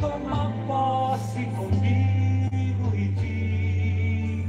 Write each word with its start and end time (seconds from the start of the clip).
Toma 0.00 0.52
posse 0.66 1.44
comigo 1.56 2.94
e 2.94 3.08
diz. 3.08 4.46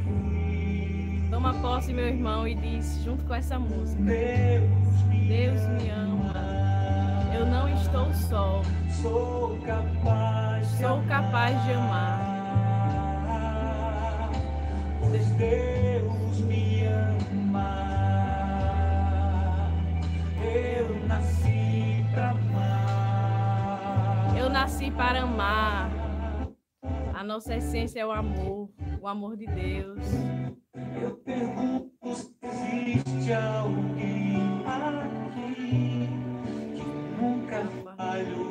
Toma 1.32 1.54
posse, 1.56 1.94
meu 1.94 2.08
irmão, 2.08 2.48
e 2.48 2.54
diz, 2.56 3.02
junto 3.04 3.24
com 3.26 3.34
essa 3.34 3.58
música: 3.58 4.04
Deus 4.04 5.04
me, 5.08 5.28
Deus 5.28 5.62
me 5.68 5.90
ama. 5.90 6.34
Eu 7.34 7.46
não 7.46 7.68
estou 7.70 8.14
só. 8.14 8.62
Sou 9.02 9.58
capaz 9.66 10.70
de 10.72 10.78
Sou 10.78 11.02
capaz 11.08 11.66
de 11.66 11.72
amar. 11.74 12.22
amar, 13.30 14.32
Pois 15.00 15.26
Deus 15.32 15.87
Nasci 24.88 24.92
para 24.92 25.24
amar. 25.24 25.90
A 27.14 27.24
nossa 27.24 27.56
essência 27.56 28.00
é 28.00 28.06
o 28.06 28.12
amor, 28.12 28.70
o 29.02 29.08
amor 29.08 29.36
de 29.36 29.46
Deus. 29.46 30.00
Eu 31.02 31.16
pergunto 31.18 31.92
se 32.14 32.34
existe 32.42 33.34
alguém 33.34 34.64
aqui 34.66 36.10
que 36.76 37.22
nunca 37.22 37.66
falhou 37.98 38.47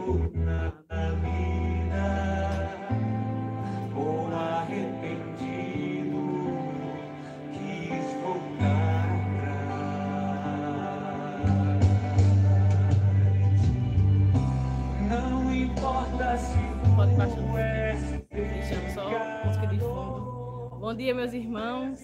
Bom 20.86 20.94
dia, 20.94 21.12
meus 21.12 21.32
irmãos. 21.32 22.00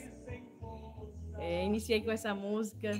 É, 1.38 1.64
iniciei 1.64 2.02
com 2.02 2.10
essa 2.10 2.34
música 2.34 2.90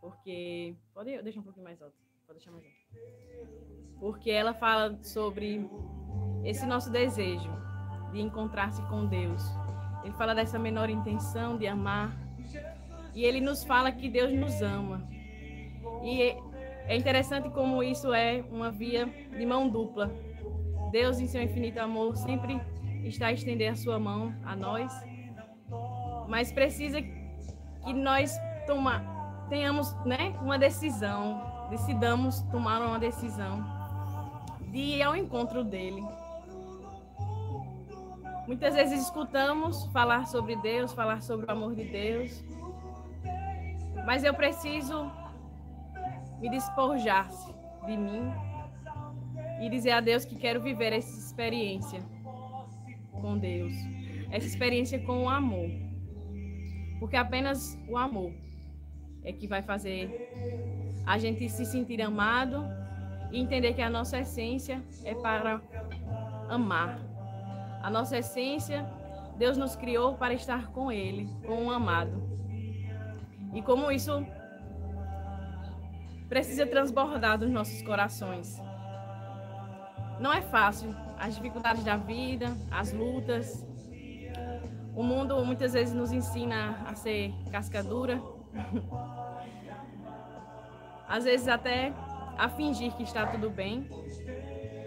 porque. 0.00 0.74
Pode 0.94 1.20
deixar 1.20 1.40
um 1.40 1.42
pouquinho 1.42 1.64
mais 1.64 1.82
alto. 1.82 1.94
Pode 2.26 2.38
deixar 2.38 2.52
mais 2.52 2.64
alto. 2.64 4.00
Porque 4.00 4.30
ela 4.30 4.54
fala 4.54 4.98
sobre 5.02 5.68
esse 6.42 6.64
nosso 6.64 6.90
desejo 6.90 7.50
de 8.12 8.20
encontrar-se 8.22 8.80
com 8.88 9.04
Deus. 9.04 9.42
Ele 10.02 10.14
fala 10.14 10.34
dessa 10.34 10.58
menor 10.58 10.88
intenção 10.88 11.58
de 11.58 11.66
amar. 11.66 12.16
E 13.14 13.22
ele 13.22 13.42
nos 13.42 13.62
fala 13.62 13.92
que 13.92 14.08
Deus 14.08 14.32
nos 14.32 14.62
ama. 14.62 15.06
E 16.02 16.34
é 16.88 16.96
interessante 16.96 17.50
como 17.50 17.82
isso 17.82 18.10
é 18.14 18.42
uma 18.50 18.70
via 18.70 19.04
de 19.04 19.44
mão 19.44 19.68
dupla. 19.68 20.10
Deus, 20.90 21.20
em 21.20 21.26
seu 21.26 21.42
infinito 21.42 21.76
amor, 21.78 22.16
sempre 22.16 22.58
está 23.04 23.26
a 23.26 23.32
estender 23.34 23.70
a 23.70 23.76
sua 23.76 23.98
mão 23.98 24.34
a 24.42 24.56
nós, 24.56 24.90
mas 26.28 26.52
precisa 26.52 27.00
que 27.00 27.92
nós 27.94 28.36
toma, 28.66 29.02
tenhamos 29.48 29.92
né, 30.04 30.36
uma 30.42 30.58
decisão, 30.58 31.68
decidamos 31.70 32.42
tomar 32.50 32.80
uma 32.80 32.98
decisão 32.98 33.64
de 34.70 34.78
ir 34.78 35.02
ao 35.02 35.16
encontro 35.16 35.64
dele. 35.64 36.04
Muitas 38.46 38.74
vezes 38.74 39.02
escutamos 39.02 39.86
falar 39.86 40.26
sobre 40.26 40.54
Deus, 40.56 40.92
falar 40.92 41.20
sobre 41.22 41.46
o 41.46 41.50
amor 41.50 41.74
de 41.74 41.84
Deus, 41.84 42.44
mas 44.04 44.22
eu 44.22 44.32
preciso 44.34 45.10
me 46.40 46.48
despojar 46.48 47.28
de 47.86 47.96
mim 47.96 48.32
e 49.60 49.68
dizer 49.68 49.92
a 49.92 50.00
Deus 50.00 50.24
que 50.24 50.36
quero 50.36 50.60
viver 50.60 50.92
essa 50.92 51.18
experiência 51.18 52.00
com 53.20 53.38
Deus, 53.38 53.72
essa 54.30 54.46
experiência 54.46 54.98
com 55.00 55.24
o 55.24 55.28
amor. 55.28 55.85
Porque 56.98 57.16
apenas 57.16 57.78
o 57.88 57.96
amor 57.96 58.32
é 59.22 59.32
que 59.32 59.46
vai 59.46 59.62
fazer 59.62 60.32
a 61.06 61.18
gente 61.18 61.48
se 61.48 61.64
sentir 61.64 62.00
amado 62.00 62.64
e 63.30 63.40
entender 63.40 63.74
que 63.74 63.82
a 63.82 63.90
nossa 63.90 64.18
essência 64.18 64.82
é 65.04 65.14
para 65.14 65.60
amar. 66.48 66.98
A 67.82 67.90
nossa 67.90 68.18
essência, 68.18 68.84
Deus 69.36 69.56
nos 69.56 69.76
criou 69.76 70.14
para 70.14 70.34
estar 70.34 70.68
com 70.68 70.90
Ele, 70.90 71.28
com 71.46 71.66
o 71.66 71.70
amado. 71.70 72.22
E 73.54 73.62
como 73.62 73.90
isso 73.90 74.24
precisa 76.28 76.66
transbordar 76.66 77.38
dos 77.38 77.50
nossos 77.50 77.80
corações. 77.82 78.60
Não 80.18 80.32
é 80.32 80.40
fácil. 80.40 80.94
As 81.18 81.34
dificuldades 81.34 81.84
da 81.84 81.96
vida, 81.96 82.56
as 82.70 82.92
lutas. 82.92 83.64
O 84.96 85.02
mundo 85.02 85.44
muitas 85.44 85.74
vezes 85.74 85.94
nos 85.94 86.10
ensina 86.10 86.82
a 86.86 86.94
ser 86.94 87.30
cascadura. 87.52 88.18
Às 91.06 91.24
vezes 91.24 91.46
até 91.46 91.92
a 92.38 92.48
fingir 92.48 92.96
que 92.96 93.02
está 93.02 93.26
tudo 93.26 93.50
bem. 93.50 93.86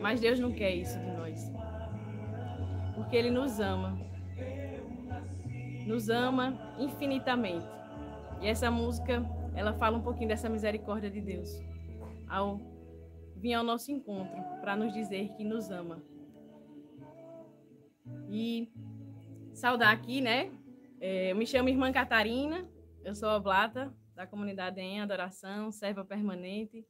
Mas 0.02 0.20
Deus 0.20 0.40
não 0.40 0.52
quer 0.52 0.74
isso 0.74 0.98
de 0.98 1.12
nós. 1.12 1.54
Porque 2.96 3.16
Ele 3.16 3.30
nos 3.30 3.60
ama. 3.60 4.00
Nos 5.86 6.10
ama 6.10 6.58
infinitamente. 6.80 7.68
E 8.42 8.48
essa 8.48 8.72
música, 8.72 9.24
ela 9.54 9.74
fala 9.74 9.96
um 9.96 10.02
pouquinho 10.02 10.30
dessa 10.30 10.50
misericórdia 10.50 11.12
de 11.12 11.22
Deus. 11.22 11.62
Ao 12.28 12.60
vir 13.36 13.54
ao 13.54 13.64
nosso 13.64 13.92
encontro 13.92 14.42
para 14.60 14.76
nos 14.76 14.92
dizer 14.92 15.30
que 15.36 15.44
nos 15.44 15.70
ama. 15.70 16.02
E 18.28 18.72
saudar 19.60 19.92
aqui, 19.92 20.22
né? 20.22 20.50
É, 21.02 21.32
eu 21.32 21.36
me 21.36 21.46
chamo 21.46 21.68
Irmã 21.68 21.92
Catarina, 21.92 22.66
eu 23.04 23.14
sou 23.14 23.28
oblata 23.30 23.94
da 24.16 24.26
comunidade 24.26 24.80
em 24.80 25.02
adoração, 25.02 25.70
serva 25.70 26.06
permanente. 26.06 26.88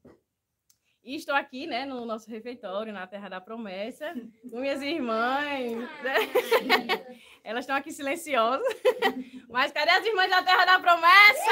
E 1.03 1.15
estou 1.15 1.33
aqui, 1.33 1.65
né, 1.65 1.83
no 1.85 2.05
nosso 2.05 2.29
refeitório, 2.29 2.93
na 2.93 3.07
Terra 3.07 3.27
da 3.27 3.41
Promessa, 3.41 4.13
com 4.51 4.59
minhas 4.59 4.83
irmãs. 4.83 5.79
né? 6.03 6.15
Elas 7.43 7.63
estão 7.63 7.75
aqui 7.75 7.91
silenciosas. 7.91 8.67
Mas 9.49 9.71
cadê 9.71 9.89
as 9.89 10.05
irmãs 10.05 10.29
da 10.29 10.43
Terra 10.43 10.65
da 10.65 10.79
Promessa? 10.79 11.51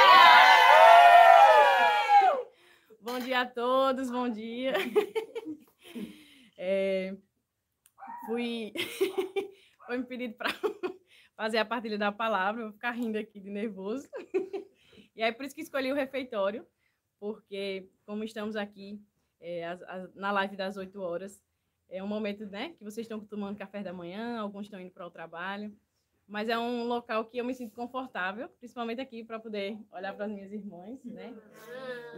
Bom 3.01 3.19
dia 3.19 3.41
a 3.41 3.45
todos, 3.45 4.11
bom 4.11 4.27
dia. 4.29 4.73
É, 6.57 7.15
fui, 8.25 8.73
foi 9.87 9.97
me 9.97 10.03
pedido 10.03 10.33
para 10.35 10.51
fazer 11.37 11.59
a 11.59 11.65
partilha 11.65 11.97
da 11.97 12.11
palavra, 12.11 12.63
vou 12.63 12.73
ficar 12.73 12.91
rindo 12.91 13.17
aqui 13.17 13.39
de 13.39 13.49
nervoso. 13.49 14.09
E 15.15 15.23
aí 15.23 15.31
por 15.31 15.45
isso 15.45 15.55
que 15.55 15.61
escolhi 15.61 15.91
o 15.91 15.95
refeitório, 15.95 16.63
porque 17.19 17.89
como 18.05 18.23
estamos 18.23 18.55
aqui 18.55 19.01
é, 19.39 19.65
as- 19.65 19.81
as- 19.81 20.13
na 20.13 20.31
live 20.31 20.55
das 20.55 20.77
8 20.77 21.01
horas, 21.01 21.43
é 21.89 22.03
um 22.03 22.07
momento 22.07 22.45
né, 22.45 22.75
que 22.77 22.83
vocês 22.83 23.05
estão 23.05 23.19
tomando 23.19 23.57
café 23.57 23.81
da 23.81 23.91
manhã, 23.91 24.37
alguns 24.39 24.67
estão 24.67 24.79
indo 24.79 24.91
para 24.91 25.07
o 25.07 25.09
trabalho, 25.09 25.75
mas 26.27 26.49
é 26.49 26.57
um 26.59 26.83
local 26.83 27.25
que 27.25 27.37
eu 27.39 27.45
me 27.45 27.55
sinto 27.55 27.73
confortável, 27.75 28.47
principalmente 28.59 29.01
aqui 29.01 29.23
para 29.23 29.39
poder 29.39 29.79
olhar 29.91 30.13
para 30.13 30.25
as 30.25 30.31
minhas 30.31 30.51
irmãs, 30.51 31.03
né? 31.03 31.33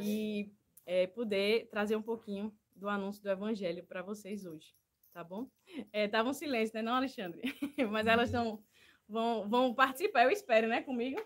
E 0.01 0.51
é, 0.85 1.07
poder 1.07 1.69
trazer 1.69 1.95
um 1.95 2.01
pouquinho 2.01 2.53
do 2.75 2.89
anúncio 2.89 3.23
do 3.23 3.29
evangelho 3.29 3.85
para 3.85 4.01
vocês 4.01 4.45
hoje, 4.45 4.75
tá 5.13 5.23
bom? 5.23 5.49
É, 5.93 6.05
tava 6.09 6.27
um 6.29 6.33
silêncio, 6.33 6.75
né, 6.75 6.81
não, 6.81 6.95
Alexandre? 6.95 7.41
Mas 7.89 8.07
elas 8.07 8.27
estão 8.27 8.61
vão, 9.09 9.49
vão 9.49 9.73
participar, 9.73 10.23
eu 10.23 10.31
espero, 10.31 10.67
né, 10.67 10.81
comigo? 10.81 11.19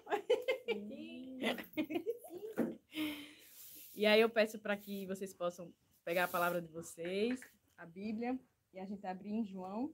E 3.95 4.07
aí 4.07 4.19
eu 4.21 4.29
peço 4.29 4.57
para 4.57 4.75
que 4.75 5.05
vocês 5.05 5.33
possam 5.35 5.71
pegar 6.03 6.23
a 6.23 6.27
palavra 6.27 6.59
de 6.59 6.67
vocês, 6.67 7.39
a 7.77 7.85
Bíblia, 7.85 8.39
e 8.73 8.79
a 8.79 8.85
gente 8.85 9.05
abrir 9.05 9.29
em 9.29 9.45
João. 9.45 9.93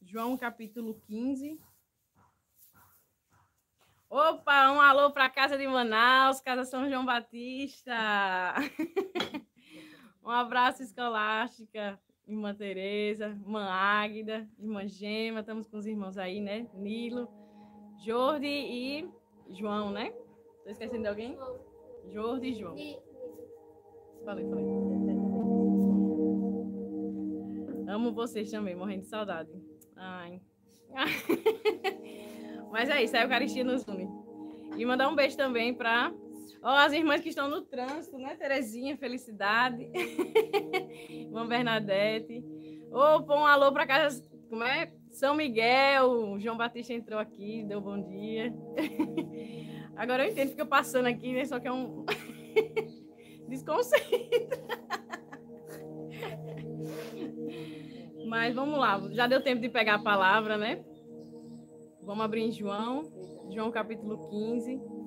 João 0.00 0.36
capítulo 0.36 1.00
15. 1.00 1.60
Opa, 4.08 4.70
um 4.70 4.80
alô 4.80 5.10
para 5.10 5.24
a 5.24 5.30
Casa 5.30 5.58
de 5.58 5.66
Manaus, 5.66 6.40
Casa 6.40 6.64
São 6.64 6.88
João 6.88 7.04
Batista. 7.04 8.54
um 10.22 10.30
abraço 10.30 10.84
escolástica, 10.84 12.00
irmã 12.26 12.54
Tereza, 12.54 13.26
irmã 13.26 13.64
Águida, 13.68 14.48
irmã 14.58 14.86
Gema, 14.86 15.40
estamos 15.40 15.68
com 15.68 15.76
os 15.76 15.86
irmãos 15.86 16.16
aí, 16.16 16.40
né? 16.40 16.66
Nilo, 16.74 17.28
Jordi 18.04 18.46
e 18.46 19.08
João, 19.50 19.90
né? 19.90 20.10
Tô 20.62 20.70
esquecendo 20.70 21.02
de 21.02 21.08
alguém? 21.08 21.36
Jordi 22.10 22.48
e 22.48 22.54
João. 22.54 22.74
Falei, 24.24 24.48
falei. 24.48 24.64
Amo 27.86 28.12
vocês 28.12 28.50
também, 28.50 28.74
morrendo 28.74 29.02
de 29.02 29.08
saudade. 29.08 29.50
Ai. 29.94 30.40
Mas 32.72 32.88
é 32.88 33.02
isso, 33.02 33.16
a 33.16 33.22
Eucaristia 33.22 33.62
nos 33.62 33.86
une. 33.86 34.08
E 34.76 34.84
mandar 34.84 35.08
um 35.08 35.14
beijo 35.14 35.36
também 35.36 35.72
para 35.74 36.12
Ó, 36.64 36.70
as 36.70 36.94
irmãs 36.94 37.20
que 37.20 37.28
estão 37.28 37.46
no 37.46 37.60
trânsito, 37.60 38.16
né? 38.16 38.34
Terezinha, 38.36 38.96
felicidade. 38.96 39.86
Irmã 41.10 41.46
Bernadette. 41.46 42.42
Ô, 42.90 43.22
põe 43.22 43.36
um 43.36 43.44
alô 43.44 43.70
para 43.70 43.86
casa. 43.86 44.26
Como 44.48 44.64
é? 44.64 44.90
São 45.10 45.34
Miguel. 45.34 46.40
João 46.40 46.56
Batista 46.56 46.94
entrou 46.94 47.20
aqui, 47.20 47.62
deu 47.64 47.82
bom 47.82 48.00
dia. 48.00 48.50
Agora 49.94 50.24
eu 50.24 50.32
entendo, 50.32 50.48
fica 50.48 50.64
passando 50.64 51.04
aqui, 51.04 51.34
né? 51.34 51.44
Só 51.44 51.60
que 51.60 51.68
é 51.68 51.72
um. 51.72 52.06
Desconcentra. 53.46 54.64
Mas 58.26 58.54
vamos 58.54 58.78
lá, 58.78 58.98
já 59.10 59.26
deu 59.26 59.42
tempo 59.42 59.60
de 59.60 59.68
pegar 59.68 59.96
a 59.96 60.02
palavra, 60.02 60.56
né? 60.56 60.82
Vamos 62.02 62.24
abrir 62.24 62.40
em 62.40 62.50
João, 62.50 63.02
João 63.50 63.70
capítulo 63.70 64.30
15. 64.30 65.03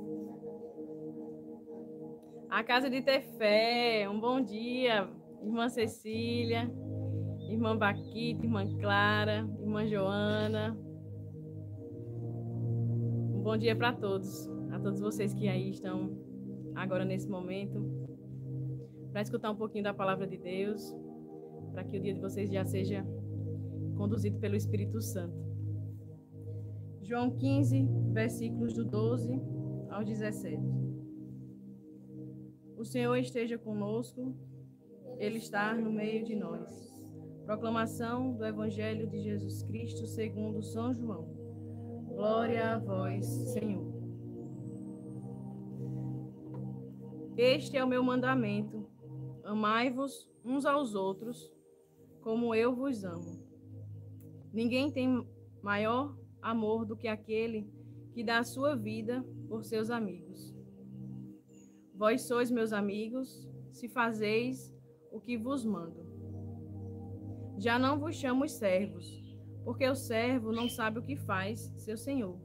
A 2.50 2.64
casa 2.64 2.90
de 2.90 3.02
ter 3.02 3.22
fé, 3.38 4.08
um 4.10 4.22
bom 4.22 4.40
dia, 4.40 5.06
irmã 5.44 5.68
Cecília, 5.68 6.72
irmã 7.50 7.78
Baquita, 7.78 8.46
irmã 8.46 8.66
Clara, 8.78 9.46
irmã 9.60 9.86
Joana. 9.86 10.78
Um 13.34 13.42
bom 13.44 13.58
dia 13.58 13.76
para 13.76 13.92
todos, 13.92 14.50
a 14.72 14.80
todos 14.80 15.02
vocês 15.02 15.34
que 15.34 15.50
aí 15.50 15.72
estão 15.72 16.18
agora 16.74 17.04
nesse 17.04 17.28
momento, 17.28 17.86
para 19.12 19.22
escutar 19.22 19.52
um 19.52 19.56
pouquinho 19.58 19.84
da 19.84 19.94
palavra 19.94 20.26
de 20.26 20.38
Deus, 20.38 20.96
para 21.74 21.84
que 21.84 21.98
o 21.98 22.02
dia 22.02 22.14
de 22.14 22.22
vocês 22.22 22.50
já 22.50 22.64
seja 22.64 23.06
conduzido 23.98 24.40
pelo 24.40 24.56
Espírito 24.56 25.02
Santo. 25.02 25.36
João 27.02 27.30
15, 27.30 27.90
versículos 28.14 28.74
do 28.74 28.86
12 28.86 29.38
ao 29.90 30.04
17. 30.06 30.87
O 32.78 32.86
Senhor 32.86 33.16
esteja 33.16 33.58
conosco, 33.58 34.36
Ele 35.18 35.40
está 35.40 35.74
no 35.74 35.92
meio 35.92 36.24
de 36.24 36.36
nós. 36.36 36.96
Proclamação 37.44 38.34
do 38.34 38.46
Evangelho 38.46 39.10
de 39.10 39.20
Jesus 39.20 39.64
Cristo 39.64 40.06
segundo 40.06 40.62
São 40.62 40.94
João. 40.94 41.26
Glória 42.08 42.76
a 42.76 42.78
vós, 42.78 43.26
Senhor. 43.26 43.98
Este 47.36 47.78
é 47.78 47.84
o 47.84 47.88
meu 47.88 48.04
mandamento: 48.04 48.88
amai-vos 49.44 50.30
uns 50.46 50.64
aos 50.64 50.94
outros, 50.94 51.52
como 52.22 52.54
eu 52.54 52.76
vos 52.76 53.04
amo. 53.04 53.44
Ninguém 54.54 54.92
tem 54.92 55.28
maior 55.64 56.16
amor 56.42 56.86
do 56.86 56.96
que 56.96 57.08
aquele 57.08 57.68
que 58.14 58.24
dá 58.24 58.40
a 58.40 58.44
sua 58.44 58.76
vida 58.76 59.26
por 59.48 59.64
seus 59.64 59.90
amigos. 59.90 60.57
Vós 61.98 62.22
sois 62.22 62.52
meus 62.52 62.74
amigos, 62.74 63.50
se 63.72 63.90
fazeis 63.90 64.72
o 65.12 65.20
que 65.20 65.36
vos 65.36 65.66
mando. 65.66 66.06
Já 67.58 67.80
não 67.80 68.00
vos 68.00 68.16
chamo 68.16 68.48
servos, 68.48 69.20
porque 69.66 69.90
o 69.90 69.96
servo 69.96 70.52
não 70.52 70.70
sabe 70.70 71.00
o 71.00 71.04
que 71.04 71.16
faz 71.16 71.74
seu 71.76 71.98
senhor. 71.98 72.38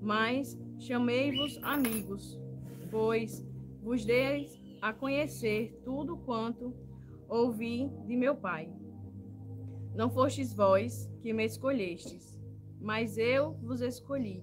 Mas 0.00 0.58
chamei-vos 0.78 1.58
amigos, 1.62 2.40
pois 2.90 3.46
vos 3.82 4.02
dei 4.06 4.48
a 4.80 4.94
conhecer 4.94 5.78
tudo 5.84 6.16
quanto 6.16 6.74
ouvi 7.28 7.90
de 8.06 8.16
meu 8.16 8.34
Pai. 8.34 8.72
Não 9.94 10.08
fostes 10.08 10.54
vós 10.54 11.06
que 11.20 11.34
me 11.34 11.44
escolhestes, 11.44 12.40
mas 12.80 13.18
eu 13.18 13.52
vos 13.62 13.82
escolhi 13.82 14.42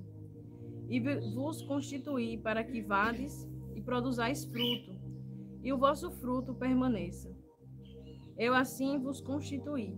e 0.87 0.99
vos 1.33 1.63
constituí 1.63 2.37
para 2.37 2.63
que 2.63 2.81
vades 2.81 3.49
e 3.81 3.83
produzais 3.83 4.45
fruto, 4.45 4.95
e 5.63 5.73
o 5.73 5.77
vosso 5.77 6.11
fruto 6.11 6.53
permaneça. 6.53 7.35
Eu 8.37 8.53
assim 8.53 8.99
vos 8.99 9.19
constituí, 9.19 9.97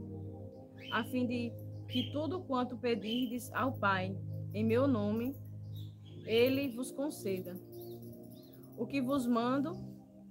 a 0.92 1.04
fim 1.04 1.28
de 1.28 1.52
que 1.90 2.12
tudo 2.12 2.42
quanto 2.42 2.78
pedirdes 2.78 3.52
ao 3.54 3.74
Pai 3.74 4.18
em 4.54 4.64
meu 4.64 4.88
nome, 4.88 5.36
ele 6.26 6.70
vos 6.70 6.92
conceda. 6.92 7.54
O 8.78 8.88
que 8.88 9.02
vos 9.02 9.28
mando 9.28 9.74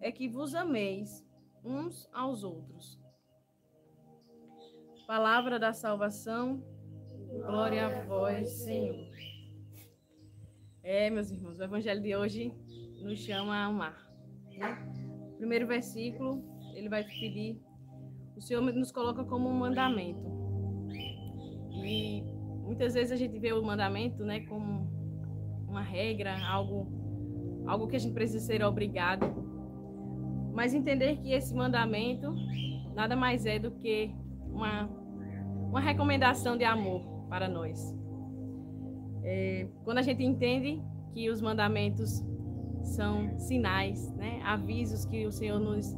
é 0.01 0.11
que 0.11 0.29
vos 0.29 0.55
ameis 0.55 1.25
uns 1.63 2.09
aos 2.13 2.43
outros. 2.43 2.99
Palavra 5.07 5.59
da 5.59 5.73
salvação, 5.73 6.63
Glória 7.33 7.87
a 7.87 8.05
vós, 8.05 8.51
Senhor. 8.51 9.11
É, 10.83 11.09
meus 11.09 11.31
irmãos, 11.31 11.59
o 11.59 11.63
evangelho 11.63 12.03
de 12.03 12.15
hoje 12.15 12.55
nos 13.03 13.19
chama 13.21 13.55
a 13.55 13.65
amar. 13.67 14.09
Né? 14.57 14.79
Primeiro 15.37 15.67
versículo, 15.67 16.45
ele 16.75 16.89
vai 16.89 17.05
pedir, 17.05 17.61
o 18.37 18.41
Senhor 18.41 18.63
nos 18.63 18.91
coloca 18.91 19.25
como 19.25 19.49
um 19.49 19.55
mandamento. 19.55 20.23
E 21.85 22.23
muitas 22.63 22.95
vezes 22.95 23.13
a 23.13 23.17
gente 23.17 23.39
vê 23.39 23.53
o 23.53 23.63
mandamento, 23.63 24.25
né, 24.25 24.41
como 24.41 24.91
uma 25.69 25.83
regra, 25.83 26.37
algo, 26.47 26.87
algo 27.67 27.89
que 27.89 27.97
a 27.97 27.99
gente 27.99 28.15
precisa 28.15 28.41
ser 28.41 28.63
obrigado. 28.63 29.27
Mas 30.55 30.75
entender 30.75 31.17
que 31.17 31.33
esse 31.33 31.55
mandamento 31.55 32.35
nada 32.95 33.17
mais 33.17 33.47
é 33.47 33.59
do 33.59 33.71
que 33.71 34.15
uma, 34.51 34.89
uma 35.69 35.81
recomendação 35.81 36.57
de 36.57 36.65
amor 36.65 37.03
para 37.29 37.49
nós. 37.49 37.95
É, 39.25 39.67
quando 39.85 39.99
a 39.99 40.03
gente 40.03 40.23
entende 40.23 40.83
que 41.13 41.31
os 41.31 41.41
mandamentos 41.41 42.25
são 42.83 43.39
sinais, 43.39 44.11
né, 44.15 44.41
avisos 44.45 45.05
que 45.05 45.27
o 45.27 45.33
Senhor 45.33 45.59
nos, 45.59 45.95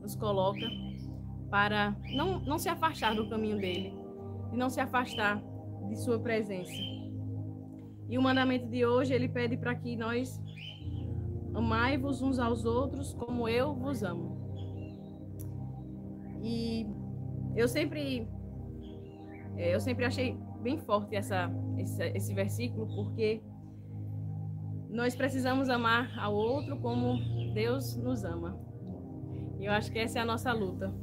nos 0.00 0.16
coloca 0.16 0.66
para 1.50 1.94
não, 2.14 2.40
não 2.40 2.58
se 2.58 2.68
afastar 2.68 3.14
do 3.14 3.28
caminho 3.28 3.58
dele 3.58 3.94
e 4.52 4.56
não 4.56 4.70
se 4.70 4.80
afastar 4.80 5.42
de 5.88 5.96
sua 5.96 6.18
presença. 6.18 6.72
E 8.08 8.18
o 8.18 8.22
mandamento 8.22 8.66
de 8.66 8.84
hoje, 8.84 9.14
ele 9.14 9.28
pede 9.28 9.56
para 9.56 9.74
que 9.74 9.96
nós 9.96 10.40
amai-vos 11.54 12.22
uns 12.22 12.38
aos 12.38 12.64
outros 12.64 13.14
como 13.14 13.48
eu 13.48 13.74
vos 13.74 14.02
amo. 14.02 14.40
E 16.42 16.86
eu 17.54 17.68
sempre 17.68 18.28
é, 19.56 19.74
eu 19.74 19.80
sempre 19.80 20.04
achei 20.04 20.36
bem 20.60 20.78
forte 20.78 21.14
essa, 21.14 21.50
esse, 21.78 22.02
esse 22.08 22.34
versículo, 22.34 22.86
porque 22.94 23.42
nós 24.92 25.16
precisamos 25.16 25.68
amar 25.68 26.16
ao 26.18 26.34
outro 26.34 26.78
como 26.78 27.18
Deus 27.54 27.96
nos 27.96 28.24
ama. 28.24 28.60
E 29.58 29.64
eu 29.64 29.72
acho 29.72 29.90
que 29.90 29.98
essa 29.98 30.18
é 30.18 30.22
a 30.22 30.26
nossa 30.26 30.52
luta. 30.52 30.94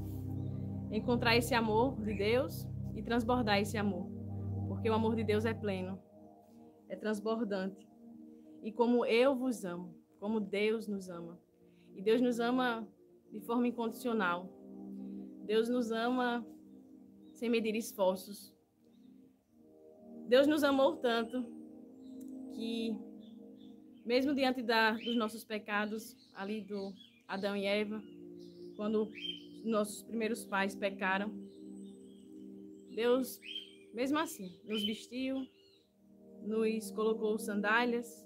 Encontrar 0.91 1.36
esse 1.36 1.56
amor 1.56 2.00
de 2.01 2.13
Deus 2.13 2.68
e 2.95 3.02
transbordar 3.02 3.59
esse 3.59 3.78
amor. 3.78 4.07
Porque 4.68 4.90
o 4.90 4.94
amor 4.94 5.16
de 5.16 5.23
Deus 5.23 5.44
é 5.44 5.54
pleno, 5.54 5.99
é 6.87 6.95
transbordante. 6.95 7.90
E 8.61 8.71
como 8.71 9.06
eu 9.06 9.35
vos 9.35 9.66
amo, 9.66 9.95
como 10.19 10.40
Deus 10.40 10.87
nos 10.87 11.09
ama. 11.09 11.40
E 11.95 12.02
Deus 12.02 12.21
nos 12.21 12.40
ama 12.40 12.87
de 13.31 13.40
forma 13.42 13.68
incondicional. 13.68 14.49
Deus 15.45 15.68
nos 15.68 15.92
ama 15.92 16.45
sem 17.33 17.49
medir 17.49 17.75
esforços. 17.75 18.56
Deus 20.28 20.45
nos 20.45 20.64
amou 20.64 20.97
tanto 20.97 21.44
que, 22.54 22.95
mesmo 24.06 24.33
diante 24.33 24.61
da, 24.61 24.91
dos 24.91 25.15
nossos 25.15 25.44
pecados, 25.44 26.15
ali 26.33 26.61
do 26.61 26.94
Adão 27.27 27.56
e 27.56 27.65
Eva, 27.65 28.01
quando 28.75 29.11
nossos 29.63 30.03
primeiros 30.03 30.45
pais 30.45 30.75
pecaram, 30.75 31.31
Deus, 32.91 33.39
mesmo 33.94 34.18
assim, 34.18 34.59
nos 34.65 34.83
vestiu, 34.83 35.47
nos 36.41 36.91
colocou 36.91 37.37
sandálias, 37.37 38.25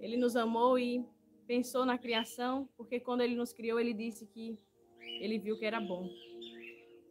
Ele 0.00 0.16
nos 0.16 0.36
amou 0.36 0.78
e 0.78 1.04
pensou 1.46 1.84
na 1.84 1.98
criação, 1.98 2.68
porque 2.76 3.00
quando 3.00 3.22
Ele 3.22 3.34
nos 3.34 3.52
criou, 3.52 3.80
Ele 3.80 3.94
disse 3.94 4.26
que 4.26 4.58
Ele 5.20 5.38
viu 5.38 5.58
que 5.58 5.64
era 5.64 5.80
bom. 5.80 6.08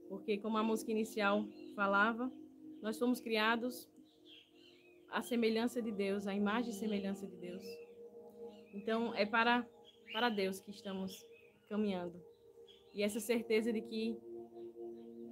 Porque, 0.07 0.37
como 0.37 0.57
a 0.57 0.63
música 0.63 0.91
inicial 0.91 1.45
falava, 1.75 2.31
nós 2.81 2.97
fomos 2.97 3.19
criados 3.19 3.89
à 5.11 5.21
semelhança 5.21 5.81
de 5.81 5.91
Deus, 5.91 6.25
à 6.25 6.33
imagem 6.33 6.71
e 6.71 6.73
semelhança 6.73 7.27
de 7.27 7.35
Deus. 7.35 7.63
Então, 8.73 9.13
é 9.13 9.25
para, 9.25 9.67
para 10.13 10.29
Deus 10.29 10.59
que 10.61 10.71
estamos 10.71 11.25
caminhando. 11.69 12.19
E 12.93 13.03
essa 13.03 13.19
certeza 13.19 13.71
de 13.71 13.81
que 13.81 14.17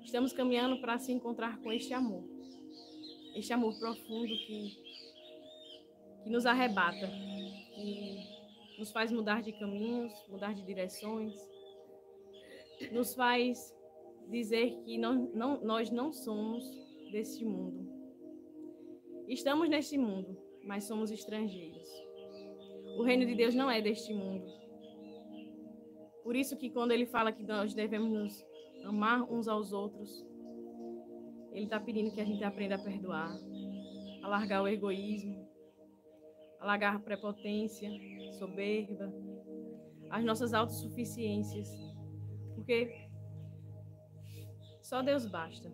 estamos 0.03 0.33
caminhando 0.33 0.79
para 0.81 0.97
se 0.99 1.11
encontrar 1.11 1.59
com 1.61 1.71
este 1.71 1.93
amor. 1.93 2.23
Este 3.35 3.53
amor 3.53 3.77
profundo 3.79 4.27
que, 4.27 4.77
que 6.23 6.29
nos 6.29 6.45
arrebata, 6.45 7.07
que 7.75 8.77
nos 8.77 8.91
faz 8.91 9.11
mudar 9.11 9.41
de 9.41 9.53
caminhos, 9.53 10.13
mudar 10.27 10.53
de 10.53 10.63
direções, 10.63 11.35
nos 12.91 13.13
faz 13.13 13.75
dizer 14.29 14.81
que 14.83 14.97
não, 14.97 15.29
não, 15.33 15.61
nós 15.61 15.89
não 15.89 16.11
somos 16.11 16.63
deste 17.11 17.43
mundo. 17.43 17.88
Estamos 19.29 19.69
neste 19.69 19.95
mundo, 19.95 20.35
mas 20.63 20.85
somos 20.85 21.11
estrangeiros. 21.11 21.87
o 22.97 23.03
reino 23.03 23.27
de 23.27 23.35
Deus 23.35 23.53
não 23.53 23.69
é 23.69 23.79
deste 23.79 24.11
mundo. 24.11 24.43
Por 26.23 26.35
isso 26.35 26.57
que 26.57 26.71
quando 26.71 26.93
ele 26.93 27.05
fala 27.05 27.31
que 27.31 27.43
nós 27.43 27.75
devemos 27.75 28.11
nos 28.11 28.45
amar 28.83 29.21
uns 29.31 29.47
aos 29.47 29.71
outros, 29.71 30.25
ele 31.51 31.65
está 31.65 31.79
pedindo 31.79 32.11
que 32.11 32.19
a 32.19 32.25
gente 32.25 32.43
aprenda 32.43 32.73
a 32.73 32.79
perdoar, 32.79 33.31
a 34.23 34.27
largar 34.27 34.63
o 34.63 34.67
egoísmo, 34.67 35.47
a 36.59 36.65
largar 36.65 36.95
a 36.95 36.99
prepotência, 36.99 37.87
soberba, 38.31 39.13
as 40.09 40.25
nossas 40.25 40.55
autossuficiências. 40.55 41.69
Porque 42.55 43.07
só 44.81 45.03
Deus 45.03 45.27
basta. 45.27 45.71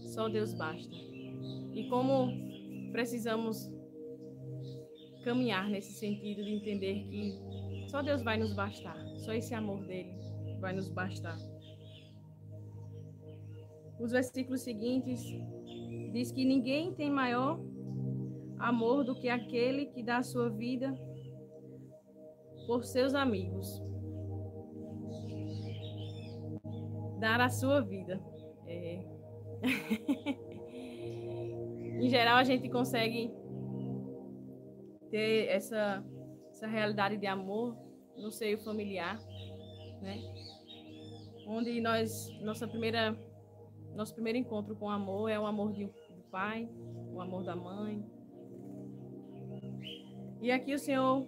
Só 0.00 0.28
Deus 0.28 0.52
basta. 0.52 0.94
E 1.72 1.88
como 1.88 2.49
precisamos 2.90 3.70
caminhar 5.24 5.68
nesse 5.68 5.92
sentido 5.92 6.42
de 6.42 6.54
entender 6.54 7.04
que 7.04 7.38
só 7.88 8.02
Deus 8.02 8.22
vai 8.22 8.38
nos 8.38 8.54
bastar, 8.54 8.96
só 9.18 9.32
esse 9.32 9.54
amor 9.54 9.84
dele 9.86 10.14
vai 10.60 10.72
nos 10.72 10.88
bastar. 10.88 11.38
Os 13.98 14.12
versículos 14.12 14.62
seguintes 14.62 15.22
diz 16.12 16.32
que 16.32 16.44
ninguém 16.44 16.94
tem 16.94 17.10
maior 17.10 17.60
amor 18.58 19.04
do 19.04 19.14
que 19.14 19.28
aquele 19.28 19.86
que 19.86 20.02
dá 20.02 20.18
a 20.18 20.22
sua 20.22 20.48
vida 20.48 20.94
por 22.66 22.84
seus 22.84 23.14
amigos. 23.14 23.82
Dar 27.18 27.40
a 27.40 27.50
sua 27.50 27.80
vida. 27.80 28.20
É... 28.66 29.04
em 32.00 32.08
geral, 32.08 32.36
a 32.36 32.44
gente 32.44 32.68
consegue 32.68 33.30
ter 35.10 35.48
essa, 35.48 36.04
essa 36.50 36.66
realidade 36.66 37.16
de 37.16 37.26
amor 37.26 37.76
no 38.16 38.30
seio 38.30 38.58
familiar, 38.58 39.18
né? 40.00 40.18
Onde 41.46 41.80
nós, 41.80 42.30
nossa 42.42 42.66
primeira 42.66 43.16
nosso 43.94 44.14
primeiro 44.14 44.38
encontro 44.38 44.74
com 44.76 44.86
o 44.86 44.90
amor 44.90 45.28
é 45.28 45.38
o 45.38 45.46
amor 45.46 45.72
de, 45.72 45.84
do 45.84 46.22
pai, 46.30 46.68
o 47.12 47.20
amor 47.20 47.42
da 47.44 47.56
mãe. 47.56 48.04
E 50.40 50.50
aqui 50.50 50.72
o 50.72 50.78
Senhor 50.78 51.26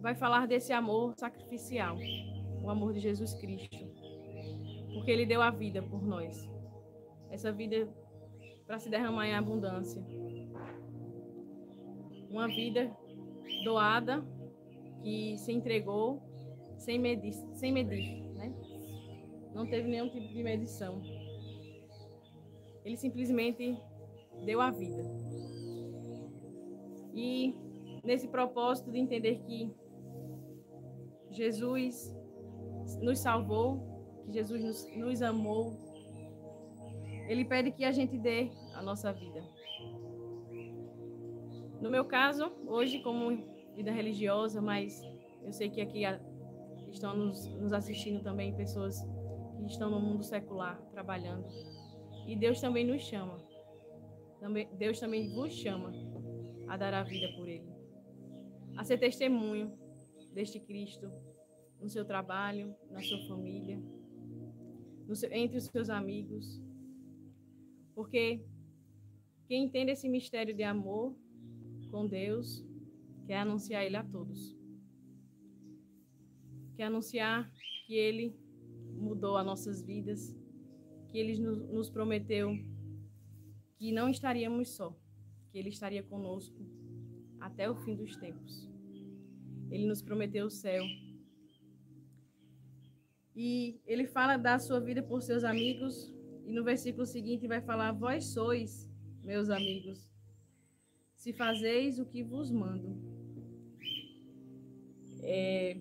vai 0.00 0.14
falar 0.14 0.46
desse 0.46 0.72
amor 0.72 1.14
sacrificial, 1.16 1.96
o 2.62 2.70
amor 2.70 2.92
de 2.92 3.00
Jesus 3.00 3.34
Cristo. 3.34 3.76
Porque 4.94 5.10
ele 5.10 5.26
deu 5.26 5.40
a 5.40 5.50
vida 5.50 5.82
por 5.82 6.02
nós. 6.06 6.48
Essa 7.30 7.50
vida 7.50 7.88
para 8.72 8.78
se 8.78 8.88
derramar 8.88 9.26
em 9.26 9.34
abundância. 9.34 10.02
Uma 12.30 12.48
vida 12.48 12.90
doada 13.64 14.24
que 15.02 15.36
se 15.36 15.52
entregou 15.52 16.22
sem 16.78 16.98
medir, 16.98 17.34
sem 17.52 17.70
medir, 17.70 18.24
né? 18.32 18.50
Não 19.52 19.66
teve 19.66 19.86
nenhum 19.90 20.08
tipo 20.08 20.26
de 20.26 20.42
medição. 20.42 21.02
Ele 22.82 22.96
simplesmente 22.96 23.76
deu 24.46 24.58
a 24.58 24.70
vida. 24.70 25.02
E 27.12 27.54
nesse 28.02 28.26
propósito 28.26 28.90
de 28.90 28.98
entender 28.98 29.38
que 29.40 29.70
Jesus 31.30 32.16
nos 33.02 33.18
salvou, 33.18 34.22
que 34.24 34.32
Jesus 34.32 34.64
nos, 34.64 34.96
nos 34.96 35.20
amou, 35.20 35.76
ele 37.28 37.44
pede 37.44 37.70
que 37.70 37.84
a 37.84 37.92
gente 37.92 38.16
dê 38.16 38.50
a 38.74 38.82
nossa 38.82 39.12
vida. 39.12 39.42
No 41.80 41.90
meu 41.90 42.04
caso, 42.04 42.52
hoje, 42.66 43.00
como 43.00 43.44
vida 43.74 43.90
religiosa, 43.90 44.60
mas 44.60 45.02
eu 45.42 45.52
sei 45.52 45.68
que 45.68 45.80
aqui 45.80 46.02
estão 46.90 47.16
nos, 47.16 47.46
nos 47.54 47.72
assistindo 47.72 48.22
também 48.22 48.54
pessoas 48.54 49.00
que 49.58 49.66
estão 49.66 49.90
no 49.90 50.00
mundo 50.00 50.22
secular 50.22 50.80
trabalhando. 50.92 51.46
E 52.26 52.36
Deus 52.36 52.60
também 52.60 52.86
nos 52.86 53.02
chama. 53.02 53.36
Também, 54.38 54.68
Deus 54.76 55.00
também 55.00 55.34
vos 55.34 55.52
chama 55.52 55.92
a 56.68 56.76
dar 56.76 56.94
a 56.94 57.02
vida 57.02 57.28
por 57.36 57.48
Ele. 57.48 57.70
A 58.76 58.84
ser 58.84 58.98
testemunho 58.98 59.76
deste 60.32 60.60
Cristo 60.60 61.10
no 61.80 61.88
seu 61.88 62.04
trabalho, 62.04 62.74
na 62.90 63.02
sua 63.02 63.18
família, 63.26 63.82
seu, 65.14 65.32
entre 65.32 65.58
os 65.58 65.64
seus 65.64 65.90
amigos. 65.90 66.62
Porque 67.94 68.44
quem 69.46 69.64
entende 69.64 69.92
esse 69.92 70.08
mistério 70.08 70.54
de 70.54 70.62
amor 70.62 71.14
com 71.90 72.06
Deus 72.06 72.64
quer 73.26 73.38
anunciar 73.38 73.84
Ele 73.84 73.96
a 73.96 74.04
todos. 74.04 74.56
Quer 76.76 76.84
anunciar 76.84 77.50
que 77.86 77.94
Ele 77.94 78.34
mudou 78.94 79.36
as 79.36 79.44
nossas 79.44 79.82
vidas 79.82 80.34
que 81.12 81.18
ele 81.18 81.38
nos 81.38 81.90
prometeu 81.90 82.58
que 83.76 83.92
não 83.92 84.08
estaríamos 84.08 84.70
só, 84.70 84.96
que 85.50 85.58
ele 85.58 85.68
estaria 85.68 86.02
conosco 86.02 86.56
até 87.38 87.68
o 87.68 87.76
fim 87.76 87.94
dos 87.94 88.16
tempos. 88.16 88.70
Ele 89.70 89.86
nos 89.86 90.00
prometeu 90.00 90.46
o 90.46 90.50
céu. 90.50 90.82
E 93.36 93.78
ele 93.86 94.06
fala 94.06 94.36
da 94.38 94.58
sua 94.58 94.80
vida 94.80 95.02
por 95.02 95.20
seus 95.20 95.44
amigos, 95.44 96.10
e 96.46 96.52
no 96.52 96.64
versículo 96.64 97.04
seguinte 97.04 97.46
vai 97.46 97.60
falar: 97.60 97.92
Vós 97.92 98.26
sois, 98.26 98.88
meus 99.22 99.50
amigos, 99.50 100.10
se 101.16 101.32
fazeis 101.32 101.98
o 101.98 102.06
que 102.06 102.22
vos 102.22 102.50
mando. 102.50 102.96
É, 105.22 105.76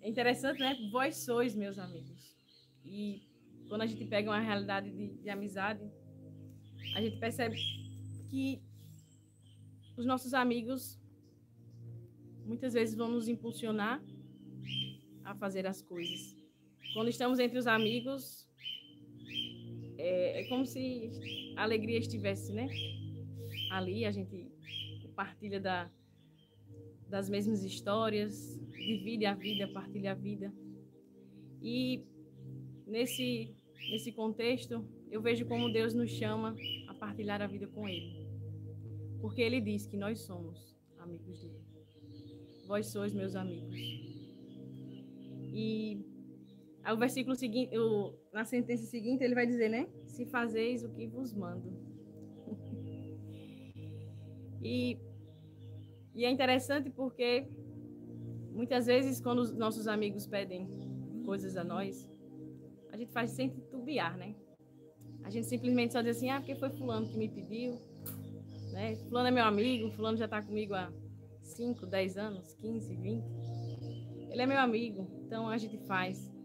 é 0.00 0.08
interessante, 0.08 0.60
né? 0.60 0.76
Vós 0.90 1.16
sois, 1.16 1.54
meus 1.54 1.78
amigos. 1.78 2.36
E 2.84 3.22
quando 3.68 3.82
a 3.82 3.86
gente 3.86 4.04
pega 4.04 4.30
uma 4.30 4.40
realidade 4.40 4.90
de, 4.90 5.08
de 5.14 5.28
amizade, 5.28 5.82
a 6.94 7.02
gente 7.02 7.18
percebe 7.18 7.56
que 8.30 8.62
os 9.96 10.06
nossos 10.06 10.32
amigos 10.32 10.98
muitas 12.46 12.72
vezes 12.72 12.94
vão 12.94 13.10
nos 13.10 13.28
impulsionar 13.28 14.02
a 15.24 15.34
fazer 15.34 15.66
as 15.66 15.82
coisas. 15.82 16.36
Quando 16.94 17.10
estamos 17.10 17.38
entre 17.38 17.58
os 17.58 17.66
amigos, 17.66 18.47
é, 19.98 20.40
é, 20.40 20.48
como 20.48 20.64
se 20.64 21.10
a 21.56 21.64
alegria 21.64 21.98
estivesse, 21.98 22.52
né? 22.52 22.68
Ali 23.70 24.04
a 24.04 24.12
gente 24.12 24.46
partilha 25.14 25.60
da, 25.60 25.90
das 27.08 27.28
mesmas 27.28 27.64
histórias, 27.64 28.56
divide 28.70 29.26
a 29.26 29.34
vida, 29.34 29.66
partilha 29.68 30.12
a 30.12 30.14
vida. 30.14 30.52
E 31.60 32.04
nesse 32.86 33.52
nesse 33.90 34.12
contexto, 34.12 34.84
eu 35.10 35.20
vejo 35.20 35.46
como 35.46 35.72
Deus 35.72 35.94
nos 35.94 36.10
chama 36.10 36.54
a 36.88 36.94
partilhar 36.94 37.40
a 37.40 37.46
vida 37.46 37.66
com 37.66 37.88
Ele. 37.88 38.28
Porque 39.20 39.40
Ele 39.40 39.60
diz 39.60 39.86
que 39.86 39.96
nós 39.96 40.20
somos 40.20 40.76
amigos 40.98 41.40
dele. 41.42 41.64
Vós 42.66 42.86
sois 42.86 43.14
meus 43.14 43.34
amigos. 43.34 43.74
E 45.52 46.04
o 46.92 46.96
versículo 46.96 47.36
seguinte, 47.36 47.76
o, 47.76 48.14
na 48.32 48.44
sentença 48.44 48.84
seguinte, 48.86 49.22
ele 49.22 49.34
vai 49.34 49.46
dizer, 49.46 49.68
né? 49.68 49.88
Se 50.06 50.24
fazeis 50.26 50.84
o 50.84 50.90
que 50.90 51.06
vos 51.06 51.34
mando. 51.34 51.72
e, 54.62 54.98
e 56.14 56.24
é 56.24 56.30
interessante 56.30 56.90
porque 56.90 57.46
muitas 58.52 58.86
vezes, 58.86 59.20
quando 59.20 59.40
os 59.40 59.54
nossos 59.54 59.86
amigos 59.86 60.26
pedem 60.26 60.68
coisas 61.24 61.56
a 61.56 61.62
nós, 61.62 62.08
a 62.90 62.96
gente 62.96 63.12
faz 63.12 63.30
sem 63.30 63.48
titubear, 63.48 64.16
né? 64.16 64.34
A 65.22 65.30
gente 65.30 65.46
simplesmente 65.46 65.92
só 65.92 66.00
diz 66.00 66.16
assim, 66.16 66.30
ah, 66.30 66.40
porque 66.40 66.54
foi 66.54 66.70
fulano 66.70 67.06
que 67.06 67.16
me 67.16 67.28
pediu, 67.28 67.78
né? 68.72 68.96
Fulano 69.08 69.28
é 69.28 69.30
meu 69.30 69.44
amigo, 69.44 69.90
fulano 69.90 70.16
já 70.16 70.24
está 70.24 70.42
comigo 70.42 70.74
há 70.74 70.90
5, 71.42 71.86
10 71.86 72.16
anos, 72.16 72.54
15, 72.54 72.96
20. 72.96 73.24
Ele 74.30 74.42
é 74.42 74.46
meu 74.46 74.58
amigo, 74.58 75.06
então 75.24 75.48
a 75.48 75.58
gente 75.58 75.78
faz. 75.86 76.37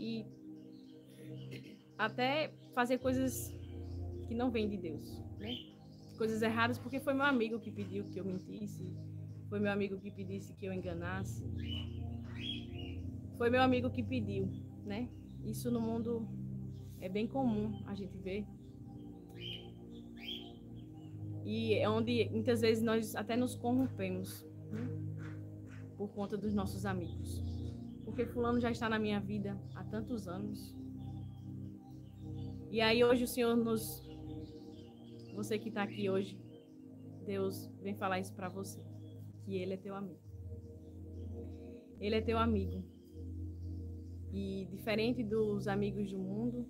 E 0.00 0.24
até 1.98 2.50
fazer 2.74 2.96
coisas 2.96 3.54
que 4.26 4.34
não 4.34 4.50
vêm 4.50 4.66
de 4.66 4.78
Deus, 4.78 5.22
né? 5.38 5.54
Coisas 6.16 6.40
erradas 6.40 6.78
porque 6.78 6.98
foi 6.98 7.12
meu 7.12 7.26
amigo 7.26 7.60
que 7.60 7.70
pediu 7.70 8.04
que 8.04 8.18
eu 8.18 8.24
mentisse, 8.24 8.82
foi 9.50 9.60
meu 9.60 9.70
amigo 9.70 9.98
que 9.98 10.10
pedisse 10.10 10.54
que 10.54 10.64
eu 10.64 10.72
enganasse. 10.72 11.44
Foi 13.36 13.50
meu 13.50 13.60
amigo 13.60 13.90
que 13.90 14.02
pediu, 14.02 14.48
né? 14.86 15.10
Isso 15.44 15.70
no 15.70 15.80
mundo 15.80 16.26
é 16.98 17.08
bem 17.08 17.26
comum 17.26 17.82
a 17.86 17.94
gente 17.94 18.16
ver. 18.16 18.46
E 21.44 21.74
é 21.74 21.88
onde 21.90 22.26
muitas 22.30 22.62
vezes 22.62 22.82
nós 22.82 23.14
até 23.14 23.36
nos 23.36 23.54
corrompemos 23.54 24.46
né? 24.70 24.88
por 25.98 26.08
conta 26.10 26.38
dos 26.38 26.54
nossos 26.54 26.86
amigos. 26.86 27.49
Porque 28.20 28.34
fulano 28.34 28.60
já 28.60 28.70
está 28.70 28.86
na 28.86 28.98
minha 28.98 29.18
vida 29.18 29.58
há 29.74 29.82
tantos 29.82 30.28
anos. 30.28 30.76
E 32.70 32.78
aí 32.82 33.02
hoje 33.02 33.24
o 33.24 33.26
Senhor 33.26 33.56
nos 33.56 34.02
você 35.34 35.58
que 35.58 35.70
está 35.70 35.84
aqui 35.84 36.10
hoje, 36.10 36.38
Deus 37.24 37.72
vem 37.80 37.96
falar 37.96 38.20
isso 38.20 38.34
para 38.34 38.50
você. 38.50 38.78
que 39.46 39.56
Ele 39.56 39.72
é 39.72 39.76
teu 39.78 39.94
amigo. 39.94 40.20
Ele 41.98 42.14
é 42.14 42.20
teu 42.20 42.36
amigo. 42.36 42.84
E 44.34 44.66
diferente 44.70 45.24
dos 45.24 45.66
amigos 45.66 46.10
do 46.10 46.18
mundo, 46.18 46.68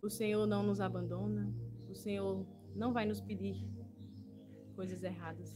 o 0.00 0.08
Senhor 0.08 0.46
não 0.46 0.62
nos 0.62 0.80
abandona, 0.80 1.54
o 1.86 1.94
Senhor 1.94 2.46
não 2.74 2.94
vai 2.94 3.04
nos 3.04 3.20
pedir 3.20 3.62
coisas 4.74 5.02
erradas. 5.02 5.54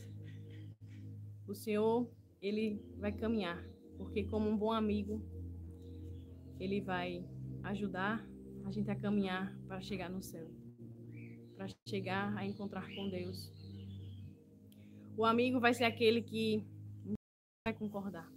O 1.49 1.55
Senhor, 1.55 2.07
ele 2.43 2.85
vai 2.99 3.12
caminhar, 3.12 3.75
porque 3.97 4.25
como 4.25 4.49
um 4.49 4.57
bom 4.57 4.73
amigo, 4.73 5.23
ele 6.59 6.81
vai 6.81 7.25
ajudar 7.62 8.26
a 8.65 8.71
gente 8.71 8.91
a 8.91 8.97
caminhar 8.97 9.57
para 9.67 9.81
chegar 9.81 10.11
no 10.11 10.23
céu, 10.23 10.49
para 11.57 11.67
chegar 11.88 12.37
a 12.37 12.45
encontrar 12.45 12.87
com 12.95 13.09
Deus. 13.09 13.53
O 15.17 15.25
amigo 15.25 15.61
vai 15.61 15.73
ser 15.73 15.85
aquele 15.85 16.23
que 16.23 16.65
vai 17.67 17.75
concordar 17.75 18.31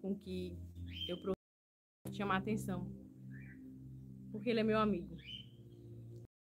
com 0.00 0.14
que 0.14 0.56
eu 1.08 1.16
chamar 2.12 2.38
atenção, 2.38 2.90
porque 4.32 4.48
ele 4.48 4.60
é 4.60 4.64
meu 4.64 4.78
amigo. 4.78 5.14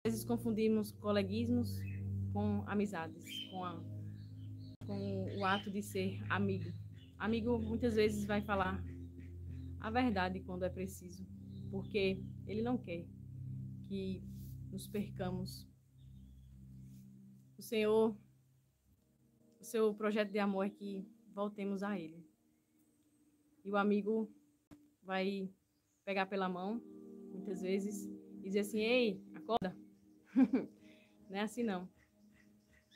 Às 0.06 0.14
vezes 0.14 0.26
confundimos 0.26 0.92
coleguismos 0.92 1.80
com 2.32 2.64
amizades, 2.68 3.24
com, 3.50 3.64
a, 3.64 3.84
com 4.86 5.38
o 5.38 5.46
ato 5.46 5.70
de 5.72 5.82
ser 5.82 6.24
amigo. 6.30 6.72
Amigo 7.18 7.58
muitas 7.60 7.96
vezes 7.96 8.26
vai 8.26 8.42
falar 8.42 8.84
a 9.80 9.90
verdade 9.90 10.40
quando 10.42 10.64
é 10.64 10.70
preciso 10.70 11.26
porque 11.76 12.24
Ele 12.48 12.62
não 12.62 12.78
quer 12.78 13.06
que 13.90 14.24
nos 14.72 14.88
percamos. 14.88 15.68
O 17.58 17.62
Senhor, 17.62 18.16
o 19.60 19.64
seu 19.64 19.94
projeto 19.94 20.32
de 20.32 20.40
amor 20.40 20.68
é 20.68 20.70
que 20.70 21.06
voltemos 21.34 21.84
a 21.84 22.00
Ele. 22.00 22.26
E 23.66 23.70
o 23.70 23.76
amigo 23.76 24.32
vai 25.04 25.50
pegar 26.06 26.28
pela 26.28 26.48
mão, 26.48 26.82
muitas 27.34 27.62
vezes, 27.62 28.06
e 28.42 28.48
dizer 28.48 28.60
assim: 28.60 28.80
Ei, 28.80 29.22
acorda. 29.34 29.76
não 31.30 31.38
é 31.38 31.42
assim 31.42 31.64
não. 31.64 31.90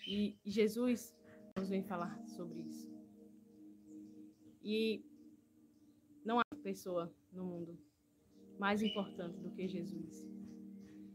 E 0.08 0.38
Jesus 0.46 1.14
nos 1.58 1.70
vem 1.70 1.84
falar 1.84 2.18
sobre 2.28 2.60
isso. 2.60 2.88
E 4.72 5.04
não 6.24 6.40
há 6.40 6.44
pessoa 6.62 7.12
no 7.34 7.44
mundo 7.44 7.76
mais 8.60 8.84
importante 8.84 9.36
do 9.40 9.50
que 9.50 9.68
Jesus. 9.68 10.30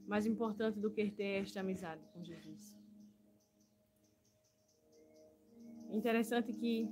Mais 0.08 0.26
importante 0.26 0.80
do 0.80 0.90
que 0.90 1.08
ter 1.12 1.42
esta 1.44 1.60
amizade 1.60 2.02
com 2.12 2.24
Jesus. 2.24 2.76
Interessante 5.88 6.52
que 6.52 6.88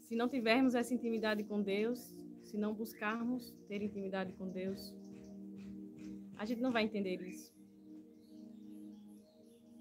se 0.00 0.14
não 0.14 0.28
tivermos 0.28 0.74
essa 0.74 0.92
intimidade 0.92 1.42
com 1.42 1.62
Deus, 1.62 2.14
se 2.42 2.58
não 2.58 2.74
buscarmos 2.74 3.50
ter 3.66 3.80
intimidade 3.80 4.34
com 4.34 4.50
Deus, 4.50 4.94
a 6.36 6.44
gente 6.44 6.60
não 6.60 6.70
vai 6.70 6.84
entender 6.84 7.18
isso. 7.22 7.50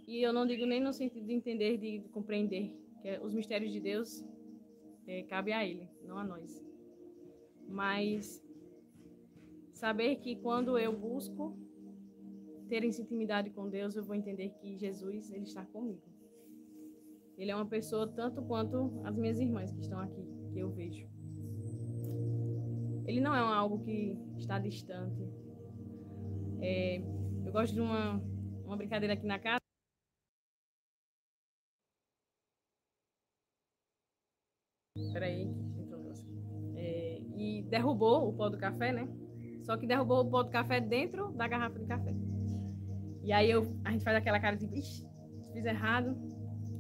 E 0.08 0.26
eu 0.26 0.32
não 0.32 0.48
digo 0.48 0.66
nem 0.66 0.80
no 0.80 0.94
sentido 0.94 1.28
de 1.28 1.34
entender, 1.34 1.78
de 1.78 2.08
compreender, 2.14 2.74
que 3.02 3.20
os 3.20 3.34
mistérios 3.34 3.74
de 3.74 3.82
Deus 3.82 4.24
é, 5.08 5.24
cabe 5.24 5.52
a 5.54 5.66
Ele, 5.66 5.90
não 6.04 6.18
a 6.18 6.24
nós. 6.24 6.64
Mas 7.68 8.46
Saber 9.78 10.16
que 10.16 10.36
quando 10.38 10.76
eu 10.80 10.92
busco 10.92 11.56
ter 12.68 12.84
essa 12.84 13.00
intimidade 13.00 13.52
com 13.52 13.70
Deus, 13.70 13.96
eu 13.96 14.04
vou 14.04 14.16
entender 14.16 14.50
que 14.60 14.76
Jesus, 14.76 15.32
ele 15.32 15.44
está 15.44 15.64
comigo. 15.66 16.02
Ele 17.38 17.52
é 17.52 17.56
uma 17.56 17.68
pessoa 17.68 18.08
tanto 18.08 18.42
quanto 18.42 19.00
as 19.04 19.16
minhas 19.16 19.40
irmãs 19.40 19.72
que 19.72 19.82
estão 19.82 20.00
aqui, 20.00 20.28
que 20.52 20.58
eu 20.58 20.72
vejo. 20.72 21.08
Ele 23.06 23.22
não 23.22 23.36
é 23.36 23.40
algo 23.40 23.78
que 23.86 24.18
está 24.36 24.58
distante. 24.58 25.30
É, 26.60 26.98
eu 27.46 27.52
gosto 27.52 27.76
de 27.76 27.80
uma, 27.80 28.20
uma 28.66 28.76
brincadeira 28.76 29.14
aqui 29.14 29.28
na 29.28 29.38
casa. 29.38 29.67
Derrubou 37.70 38.30
o 38.30 38.34
pó 38.34 38.50
do 38.50 38.58
café, 38.58 38.92
né? 38.92 39.08
Só 39.64 39.76
que 39.78 39.86
derrubou 39.86 40.22
o 40.22 40.30
pó 40.30 40.44
do 40.44 40.50
café 40.50 40.80
dentro 40.80 41.32
da 41.34 41.48
garrafa 41.48 41.78
de 41.80 41.86
café. 41.86 42.16
E 43.24 43.34
aí 43.34 43.52
eu, 43.52 43.76
a 43.84 43.92
gente 43.92 44.04
faz 44.04 44.16
aquela 44.16 44.40
cara 44.40 44.56
de, 44.56 44.66
ixi, 44.78 45.06
fiz 45.52 45.66
errado. 45.66 46.16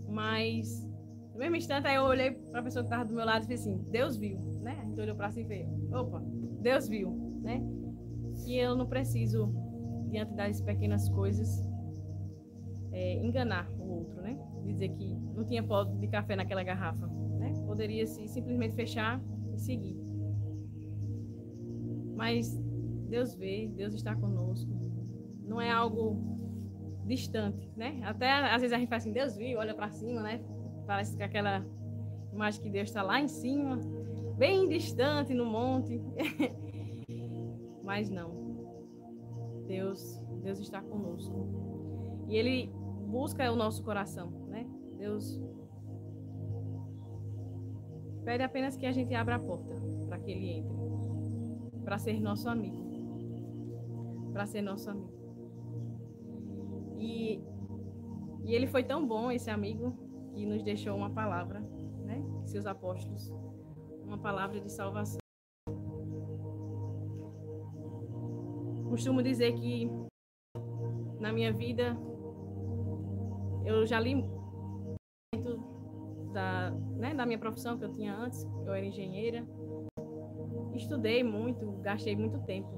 Mas, 0.08 0.88
no 1.34 1.40
mesmo 1.40 1.58
instante, 1.58 1.88
aí 1.88 1.96
eu 1.96 2.04
olhei 2.04 2.32
para 2.32 2.62
a 2.62 2.64
pessoa 2.64 2.84
que 2.84 2.88
estava 2.88 3.04
do 3.04 3.14
meu 3.14 3.26
lado 3.26 3.42
e 3.42 3.44
falei 3.44 3.58
assim, 3.58 3.78
Deus 3.92 4.16
viu, 4.16 4.40
né? 4.62 4.78
A 4.82 4.86
gente 4.86 5.00
olhou 5.00 5.16
para 5.16 5.30
si 5.30 5.42
e 5.42 5.46
fez, 5.46 5.68
opa, 5.92 6.24
Deus 6.62 6.88
viu, 6.88 7.12
né? 7.42 7.62
Que 8.46 8.58
eu 8.58 8.76
não 8.78 8.88
preciso, 8.88 9.54
diante 10.10 10.34
das 10.36 10.62
pequenas 10.62 11.10
coisas, 11.10 11.68
é, 12.94 13.16
enganar 13.16 13.70
o 13.78 13.90
outro, 13.90 14.22
né? 14.22 14.40
Dizer 14.64 14.90
que 14.90 15.16
não 15.36 15.44
tinha 15.44 15.62
pó 15.62 15.84
de 15.84 16.08
café 16.08 16.38
naquela 16.38 16.64
garrafa, 16.64 17.08
né? 17.38 17.52
Poderia 17.66 18.08
se 18.08 18.26
simplesmente 18.30 18.74
fechar 18.74 19.22
e 19.54 19.60
seguir. 19.60 20.07
Mas 22.18 22.60
Deus 23.08 23.36
vê, 23.36 23.72
Deus 23.76 23.94
está 23.94 24.16
conosco. 24.16 24.70
Não 25.44 25.62
é 25.62 25.70
algo 25.70 26.18
distante, 27.06 27.72
né? 27.78 28.02
Até 28.04 28.32
às 28.32 28.60
vezes 28.60 28.74
a 28.76 28.80
gente 28.80 28.90
faz 28.90 29.04
assim, 29.04 29.14
Deus 29.14 29.38
viu, 29.38 29.60
olha 29.60 29.76
para 29.76 29.92
cima, 29.92 30.22
né? 30.22 30.44
Parece 30.88 31.16
que 31.16 31.22
aquela 31.22 31.64
imagem 32.34 32.62
que 32.64 32.70
Deus 32.72 32.90
está 32.90 33.04
lá 33.04 33.22
em 33.22 33.28
cima, 33.28 33.80
bem 34.36 34.68
distante 34.68 35.34
no 35.34 35.46
monte. 35.46 36.02
Mas 37.84 38.10
não. 38.10 38.36
Deus, 39.68 40.20
Deus 40.42 40.60
está 40.60 40.82
conosco. 40.82 42.26
E 42.28 42.36
ele 42.36 42.72
busca 43.08 43.50
o 43.52 43.56
nosso 43.56 43.84
coração, 43.84 44.32
né? 44.50 44.68
Deus 44.98 45.40
pede 48.26 48.44
apenas 48.44 48.76
que 48.76 48.86
a 48.86 48.92
gente 48.92 49.14
abra 49.14 49.36
a 49.36 49.40
porta 49.40 49.74
para 50.10 50.20
que 50.20 50.32
ele 50.32 50.50
entre, 50.50 50.76
para 51.88 51.98
ser 51.98 52.20
nosso 52.20 52.50
amigo 52.50 52.88
para 54.38 54.46
ser 54.46 54.62
nosso 54.62 54.88
amigo. 54.88 55.12
E, 57.00 57.42
e 58.46 58.54
ele 58.54 58.68
foi 58.68 58.84
tão 58.84 59.08
bom, 59.08 59.32
esse 59.32 59.50
amigo, 59.50 59.98
que 60.36 60.46
nos 60.46 60.62
deixou 60.62 60.96
uma 60.96 61.10
palavra, 61.10 61.60
né? 62.06 62.24
Seus 62.46 62.68
apóstolos, 62.68 63.34
uma 64.04 64.20
palavra 64.20 64.62
de 64.62 64.72
salvação. 64.72 65.18
Costumo 68.90 69.24
dizer 69.24 69.54
que 69.54 69.90
na 71.20 71.34
minha 71.34 71.52
vida 71.52 71.98
eu 73.66 73.88
já 73.88 74.00
li 74.00 74.24
da, 76.32 76.70
né, 76.96 77.16
da 77.16 77.26
minha 77.26 77.40
profissão 77.40 77.76
que 77.76 77.86
eu 77.86 77.92
tinha 77.92 78.16
antes, 78.16 78.44
eu 78.68 78.72
era 78.72 78.86
engenheira. 78.86 79.44
Estudei 80.78 81.24
muito, 81.24 81.72
gastei 81.82 82.16
muito 82.16 82.40
tempo 82.46 82.70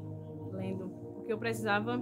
lendo 0.54 0.90
porque 1.14 1.34
eu 1.34 1.38
precisava 1.38 1.98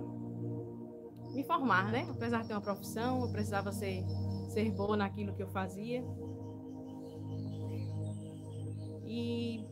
me 1.33 1.43
formar, 1.43 1.91
né? 1.91 2.05
Eu 2.07 2.15
precisava 2.15 2.47
ter 2.47 2.53
uma 2.53 2.61
profissão, 2.61 3.21
eu 3.21 3.31
precisava 3.31 3.71
ser, 3.71 4.05
ser 4.49 4.71
boa 4.71 4.95
naquilo 4.95 5.35
que 5.35 5.43
eu 5.43 5.49
fazia. 5.49 6.03
E 9.05 9.65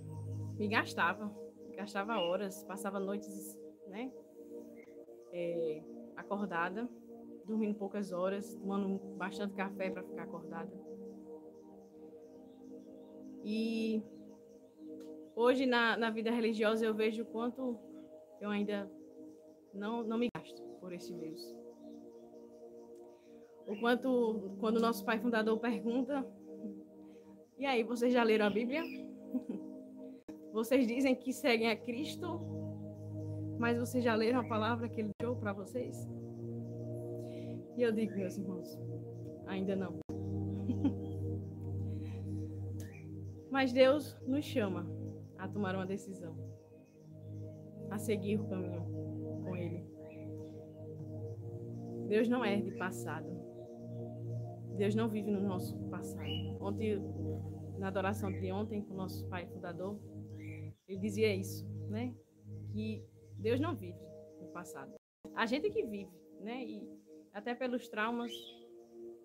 me 0.58 0.68
gastava, 0.68 1.32
gastava 1.76 2.18
horas, 2.18 2.64
passava 2.64 3.00
noites, 3.00 3.58
né? 3.88 4.12
É, 5.32 5.84
acordada, 6.16 6.90
dormindo 7.46 7.76
poucas 7.76 8.12
horas, 8.12 8.56
tomando 8.56 8.98
bastante 9.16 9.54
café 9.54 9.90
para 9.90 10.04
ficar 10.04 10.24
acordada. 10.24 10.72
E 13.44 14.04
hoje 15.36 15.66
na, 15.66 15.98
na 15.98 16.10
vida 16.10 16.32
religiosa 16.32 16.86
eu 16.86 16.94
vejo 16.94 17.24
o 17.24 17.26
quanto 17.26 17.78
eu 18.40 18.50
ainda 18.50 18.90
não, 19.74 20.04
não 20.04 20.18
me 20.18 20.30
gasto 20.36 20.62
por 20.80 20.94
este 20.94 21.14
Deus. 21.14 21.54
O 23.68 23.80
quanto, 23.80 24.56
quando 24.60 24.80
nosso 24.80 25.04
pai 25.04 25.20
fundador 25.20 25.60
pergunta, 25.60 26.26
e 27.58 27.66
aí, 27.66 27.84
vocês 27.84 28.14
já 28.14 28.22
leram 28.22 28.48
a 28.48 28.50
Bíblia? 28.50 28.84
Vocês 30.52 30.88
dizem 30.88 31.16
que 31.16 31.34
seguem 31.34 31.70
a 31.70 31.76
Cristo, 31.76 32.40
mas 33.60 33.78
vocês 33.78 34.02
já 34.02 34.16
leram 34.16 34.40
a 34.40 34.48
palavra 34.48 34.88
que 34.88 35.02
ele 35.02 35.12
deu 35.20 35.36
para 35.36 35.52
vocês? 35.52 36.08
E 37.76 37.82
eu 37.82 37.92
digo, 37.92 38.16
meus 38.16 38.38
irmãos, 38.38 38.80
ainda 39.48 39.76
não. 39.76 40.00
mas 43.52 43.74
Deus 43.74 44.18
nos 44.26 44.46
chama 44.46 44.88
a 45.46 45.48
tomar 45.48 45.76
uma 45.76 45.86
decisão, 45.86 46.36
a 47.92 47.98
seguir 47.98 48.40
o 48.40 48.48
caminho 48.48 48.84
com 49.44 49.56
Ele. 49.56 49.86
Deus 52.08 52.28
não 52.28 52.44
é 52.44 52.60
de 52.60 52.72
passado. 52.72 53.28
Deus 54.76 54.94
não 54.96 55.08
vive 55.08 55.32
no 55.32 55.40
nosso 55.42 55.78
passado. 55.90 56.28
Ontem, 56.60 57.00
na 57.78 57.88
adoração 57.88 58.32
de 58.32 58.52
ontem, 58.52 58.82
com 58.82 58.94
o 58.94 58.98
nosso 58.98 59.28
pai 59.30 59.46
fundador, 59.48 60.00
ele 60.88 61.00
dizia 61.00 61.34
isso, 61.34 61.66
né? 61.90 62.14
Que 62.74 63.04
Deus 63.38 63.60
não 63.60 63.76
vive 63.76 64.00
no 64.42 64.48
passado. 64.48 64.94
A 65.36 65.46
gente 65.46 65.70
que 65.70 65.84
vive, 65.84 66.12
né? 66.42 66.64
E 66.66 66.90
até 67.34 67.56
pelos 67.56 67.88
traumas, 67.88 68.32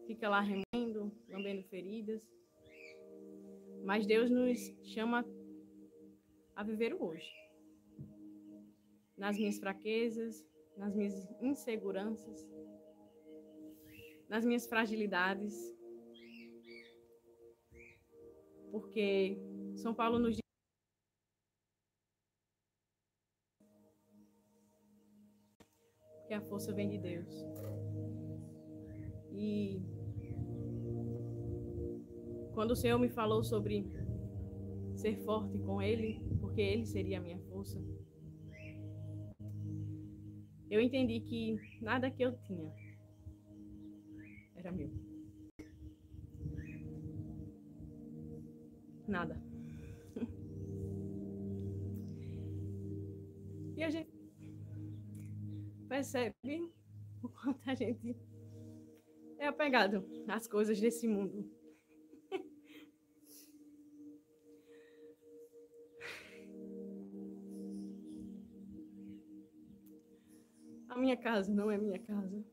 fica 0.06 0.28
lá 0.28 0.40
remendo, 0.40 1.12
lambendo 1.28 1.62
feridas. 1.64 2.22
Mas 3.84 4.06
Deus 4.06 4.30
nos 4.30 4.58
chama 4.84 5.24
a 6.60 6.62
viver 6.62 6.92
o 6.92 7.02
hoje. 7.02 7.32
Nas 9.16 9.38
minhas 9.38 9.58
fraquezas, 9.58 10.46
nas 10.76 10.94
minhas 10.94 11.14
inseguranças, 11.40 12.46
nas 14.28 14.44
minhas 14.44 14.66
fragilidades. 14.66 15.54
Porque 18.70 19.38
São 19.76 19.94
Paulo 19.94 20.18
nos 20.18 20.34
diz 20.34 20.42
que 26.28 26.34
a 26.34 26.42
força 26.42 26.74
vem 26.74 26.90
de 26.90 26.98
Deus. 26.98 27.32
E 29.32 29.80
quando 32.52 32.72
o 32.72 32.76
Senhor 32.76 32.98
me 32.98 33.08
falou 33.08 33.42
sobre 33.42 33.90
ser 34.94 35.16
forte 35.24 35.58
com 35.60 35.80
Ele, 35.80 36.29
porque 36.50 36.62
Ele 36.62 36.84
seria 36.84 37.18
a 37.18 37.20
minha 37.20 37.38
força, 37.48 37.80
eu 40.68 40.80
entendi 40.80 41.20
que 41.20 41.56
nada 41.80 42.10
que 42.10 42.22
eu 42.22 42.36
tinha 42.38 42.72
era 44.56 44.72
meu. 44.72 44.90
Nada. 49.06 49.40
E 53.76 53.82
a 53.82 53.88
gente 53.88 54.10
percebe 55.88 56.70
o 57.22 57.28
quanto 57.30 57.66
a 57.66 57.74
gente 57.74 58.14
é 59.38 59.46
apegado 59.46 60.04
às 60.28 60.46
coisas 60.46 60.78
desse 60.78 61.08
mundo. 61.08 61.50
A 70.90 70.96
minha 70.96 71.16
casa 71.16 71.50
não 71.52 71.70
é 71.70 71.78
minha 71.78 72.00
casa. 72.00 72.44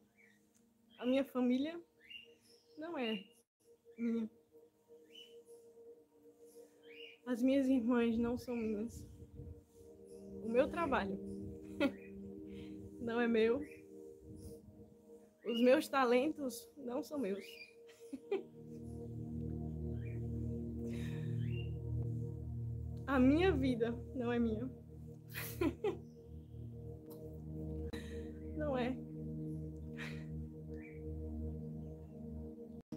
A 0.99 1.05
minha 1.07 1.25
família 1.25 1.81
não 2.77 2.95
é 2.95 3.25
minha. 3.97 4.29
As 7.25 7.41
minhas 7.41 7.67
irmãs 7.67 8.15
não 8.15 8.37
são 8.37 8.55
minhas. 8.55 9.03
O 10.43 10.49
meu 10.49 10.69
trabalho 10.69 11.19
não 13.01 13.19
é 13.19 13.27
meu. 13.27 13.59
Os 15.43 15.59
meus 15.61 15.87
talentos 15.87 16.71
não 16.77 17.01
são 17.01 17.17
meus. 17.17 17.43
A 23.07 23.17
minha 23.19 23.51
vida 23.51 23.91
não 24.13 24.31
é 24.31 24.37
minha. 24.37 24.69
Não 28.67 28.77
é. 28.77 28.97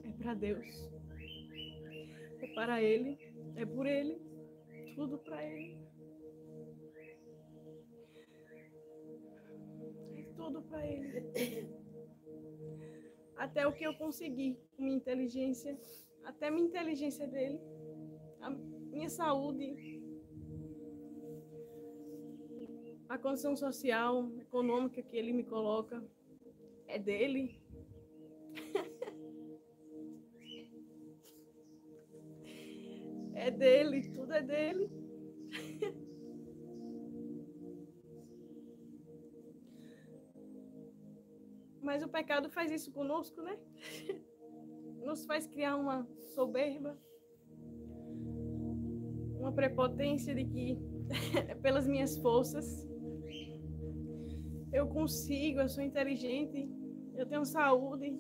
É 0.02 0.12
para 0.18 0.34
Deus. 0.34 0.90
É 2.40 2.46
para 2.56 2.82
Ele. 2.82 3.16
É 3.54 3.64
por 3.64 3.86
Ele. 3.86 4.20
Tudo 4.96 5.18
para 5.18 5.44
Ele. 5.46 5.78
É 10.16 10.22
tudo 10.34 10.60
para 10.62 10.84
Ele. 10.84 11.70
Até 13.36 13.64
o 13.64 13.72
que 13.72 13.84
eu 13.84 13.94
consegui 13.94 14.58
com 14.76 14.82
minha 14.82 14.96
inteligência, 14.96 15.78
até 16.24 16.50
minha 16.50 16.66
inteligência 16.66 17.28
dele, 17.28 17.60
a 18.40 18.50
minha 18.50 19.08
saúde, 19.08 19.66
a 23.10 23.18
condição 23.18 23.54
social, 23.56 24.30
econômica 24.40 25.02
que 25.02 25.16
ele 25.16 25.32
me 25.32 25.42
coloca 25.42 26.00
é 26.86 26.96
dele. 26.96 27.60
é 33.34 33.50
dele, 33.50 34.08
tudo 34.12 34.32
é 34.32 34.40
dele. 34.40 34.88
Mas 41.82 42.04
o 42.04 42.08
pecado 42.08 42.48
faz 42.48 42.70
isso 42.70 42.92
conosco, 42.92 43.42
né? 43.42 43.58
Nos 45.04 45.26
faz 45.26 45.48
criar 45.48 45.74
uma 45.74 46.06
soberba, 46.36 46.96
uma 49.36 49.52
prepotência 49.52 50.32
de 50.32 50.44
que 50.44 50.78
é 51.48 51.56
pelas 51.56 51.88
minhas 51.88 52.16
forças 52.16 52.88
eu 54.72 54.86
consigo, 54.86 55.60
eu 55.60 55.68
sou 55.68 55.82
inteligente, 55.82 56.68
eu 57.16 57.26
tenho 57.26 57.44
saúde. 57.44 58.16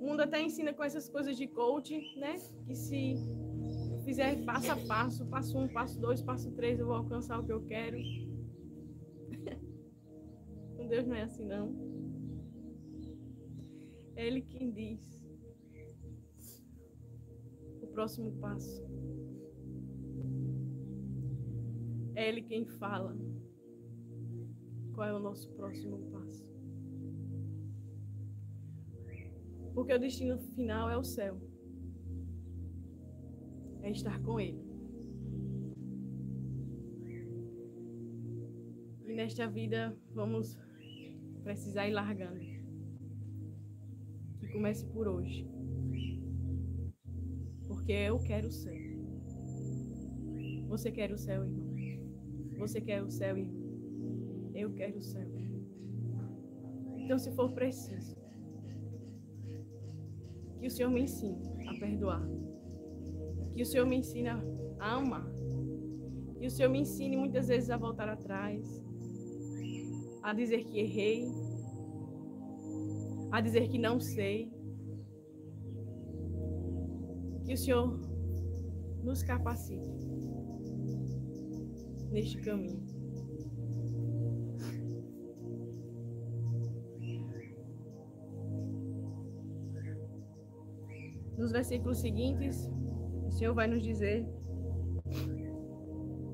O 0.00 0.06
mundo 0.06 0.20
até 0.20 0.40
ensina 0.40 0.72
com 0.72 0.84
essas 0.84 1.08
coisas 1.08 1.36
de 1.36 1.46
coach, 1.46 1.94
né? 2.18 2.34
Que 2.66 2.74
se 2.74 3.14
fizer 4.04 4.44
passo 4.44 4.72
a 4.72 4.76
passo, 4.76 5.26
passo 5.26 5.58
um, 5.58 5.68
passo 5.68 6.00
dois, 6.00 6.22
passo 6.22 6.50
três, 6.52 6.78
eu 6.78 6.86
vou 6.86 6.96
alcançar 6.96 7.38
o 7.40 7.44
que 7.44 7.52
eu 7.52 7.62
quero. 7.64 7.98
Com 10.76 10.86
Deus 10.88 11.06
não 11.06 11.16
é 11.16 11.22
assim, 11.22 11.44
não. 11.44 11.74
É 14.14 14.26
Ele 14.26 14.42
quem 14.42 14.70
diz 14.70 15.22
o 17.82 17.86
próximo 17.88 18.32
passo. 18.40 18.82
É 22.14 22.28
Ele 22.28 22.42
quem 22.42 22.64
fala 22.64 23.14
qual 24.96 25.06
é 25.06 25.12
o 25.12 25.18
nosso 25.18 25.52
próximo 25.52 25.98
passo. 26.10 26.42
Porque 29.74 29.92
o 29.92 29.98
destino 30.00 30.38
final 30.38 30.88
é 30.88 30.96
o 30.96 31.04
céu. 31.04 31.38
É 33.82 33.90
estar 33.90 34.18
com 34.22 34.40
Ele. 34.40 34.64
E 39.04 39.12
nesta 39.12 39.46
vida 39.46 39.94
vamos 40.14 40.58
precisar 41.44 41.86
ir 41.86 41.92
largando. 41.92 42.40
Que 44.40 44.48
comece 44.50 44.86
por 44.86 45.06
hoje. 45.06 45.46
Porque 47.68 47.92
eu 47.92 48.18
quero 48.20 48.48
o 48.48 48.52
céu. 48.52 48.74
Você 50.68 50.90
quer 50.90 51.12
o 51.12 51.18
céu, 51.18 51.44
irmão? 51.44 51.76
Você 52.58 52.80
quer 52.80 53.02
o 53.02 53.10
céu, 53.10 53.36
irmão? 53.36 53.55
Eu 54.56 54.72
quero 54.72 54.96
o 54.96 55.02
céu. 55.02 55.28
Então, 56.96 57.18
se 57.18 57.30
for 57.32 57.52
preciso, 57.52 58.16
que 60.58 60.66
o 60.66 60.70
Senhor 60.70 60.90
me 60.90 61.02
ensine 61.02 61.38
a 61.68 61.78
perdoar. 61.78 62.26
Que 63.54 63.62
o 63.62 63.66
Senhor 63.66 63.86
me 63.86 63.98
ensine 63.98 64.28
a 64.28 64.40
amar. 64.80 65.30
Que 66.38 66.46
o 66.46 66.50
Senhor 66.50 66.70
me 66.70 66.80
ensine 66.80 67.18
muitas 67.18 67.48
vezes 67.48 67.68
a 67.68 67.76
voltar 67.76 68.08
atrás. 68.08 68.82
A 70.22 70.32
dizer 70.32 70.64
que 70.64 70.80
errei. 70.80 71.28
A 73.30 73.42
dizer 73.42 73.68
que 73.68 73.78
não 73.78 74.00
sei. 74.00 74.50
Que 77.44 77.52
o 77.52 77.58
Senhor 77.58 78.00
nos 79.04 79.22
capacite 79.22 80.08
neste 82.10 82.40
caminho. 82.40 82.95
Nos 91.46 91.52
versículos 91.52 91.98
seguintes, 91.98 92.68
o 93.24 93.30
Senhor 93.30 93.54
vai 93.54 93.68
nos 93.68 93.80
dizer, 93.80 94.28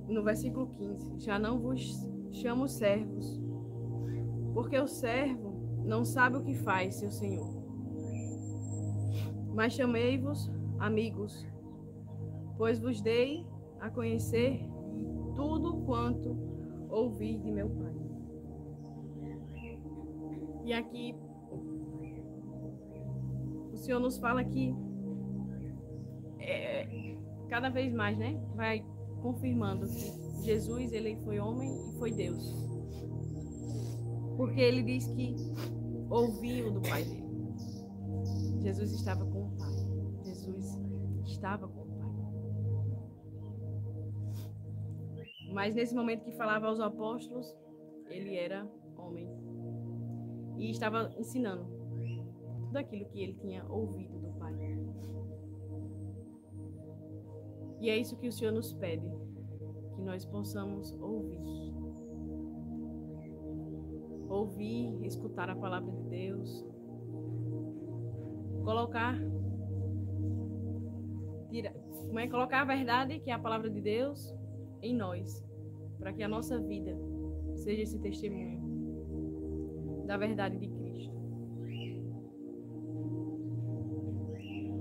no 0.08 0.22
versículo 0.24 0.68
15: 0.68 1.20
Já 1.20 1.38
não 1.38 1.60
vos 1.60 2.08
chamo 2.30 2.66
servos, 2.66 3.38
porque 4.54 4.78
o 4.78 4.86
servo 4.86 5.52
não 5.84 6.02
sabe 6.02 6.38
o 6.38 6.42
que 6.42 6.54
faz 6.54 6.94
seu 6.94 7.10
senhor. 7.10 7.46
Mas 9.54 9.74
chamei-vos 9.74 10.50
amigos, 10.78 11.46
pois 12.56 12.80
vos 12.80 13.02
dei 13.02 13.46
a 13.80 13.90
conhecer 13.90 14.66
tudo 15.34 15.82
quanto 15.84 16.34
ouvi 16.88 17.36
de 17.36 17.50
meu 17.50 17.68
Pai. 17.68 17.94
E 20.64 20.72
aqui 20.72 21.14
Senhor 23.82 23.98
nos 23.98 24.16
fala 24.16 24.44
que 24.44 24.72
cada 27.52 27.68
vez 27.68 27.92
mais, 27.92 28.16
né, 28.16 28.40
vai 28.54 28.82
confirmando 29.20 29.86
que 29.86 30.42
Jesus 30.42 30.90
ele 30.90 31.16
foi 31.22 31.38
homem 31.38 31.70
e 31.70 31.98
foi 31.98 32.10
Deus, 32.10 32.42
porque 34.38 34.58
ele 34.58 34.82
diz 34.82 35.06
que 35.08 35.36
ouviu 36.08 36.72
do 36.72 36.80
Pai 36.80 37.04
dele. 37.04 37.30
Jesus 38.62 38.92
estava 38.92 39.26
com 39.26 39.48
o 39.48 39.50
Pai. 39.58 39.70
Jesus 40.24 40.80
estava 41.26 41.68
com 41.68 41.82
o 41.82 41.86
Pai. 41.88 42.08
Mas 45.52 45.74
nesse 45.74 45.94
momento 45.94 46.24
que 46.24 46.32
falava 46.32 46.68
aos 46.68 46.80
apóstolos, 46.80 47.54
ele 48.08 48.34
era 48.34 48.66
homem 48.96 49.28
e 50.56 50.70
estava 50.70 51.14
ensinando 51.18 51.66
tudo 52.64 52.78
aquilo 52.78 53.04
que 53.10 53.20
ele 53.20 53.34
tinha 53.34 53.62
ouvido 53.70 54.18
do 54.20 54.32
Pai. 54.38 54.54
E 57.82 57.90
é 57.90 57.98
isso 57.98 58.16
que 58.16 58.28
o 58.28 58.32
Senhor 58.32 58.52
nos 58.52 58.72
pede, 58.72 59.10
que 59.96 60.02
nós 60.02 60.24
possamos 60.24 60.92
ouvir. 61.00 61.42
Ouvir, 64.28 65.04
escutar 65.04 65.50
a 65.50 65.56
palavra 65.56 65.90
de 65.90 66.04
Deus, 66.04 66.64
colocar 68.62 69.18
tira, 71.50 71.74
como 72.06 72.20
é 72.20 72.28
colocar 72.28 72.60
a 72.60 72.64
verdade, 72.64 73.18
que 73.18 73.30
é 73.30 73.34
a 73.34 73.38
palavra 73.38 73.68
de 73.68 73.80
Deus, 73.80 74.32
em 74.80 74.94
nós, 74.94 75.44
para 75.98 76.12
que 76.12 76.22
a 76.22 76.28
nossa 76.28 76.60
vida 76.60 76.96
seja 77.56 77.82
esse 77.82 77.98
testemunho 77.98 78.62
da 80.06 80.16
verdade 80.16 80.56
de 80.56 80.68
Cristo. 80.68 81.20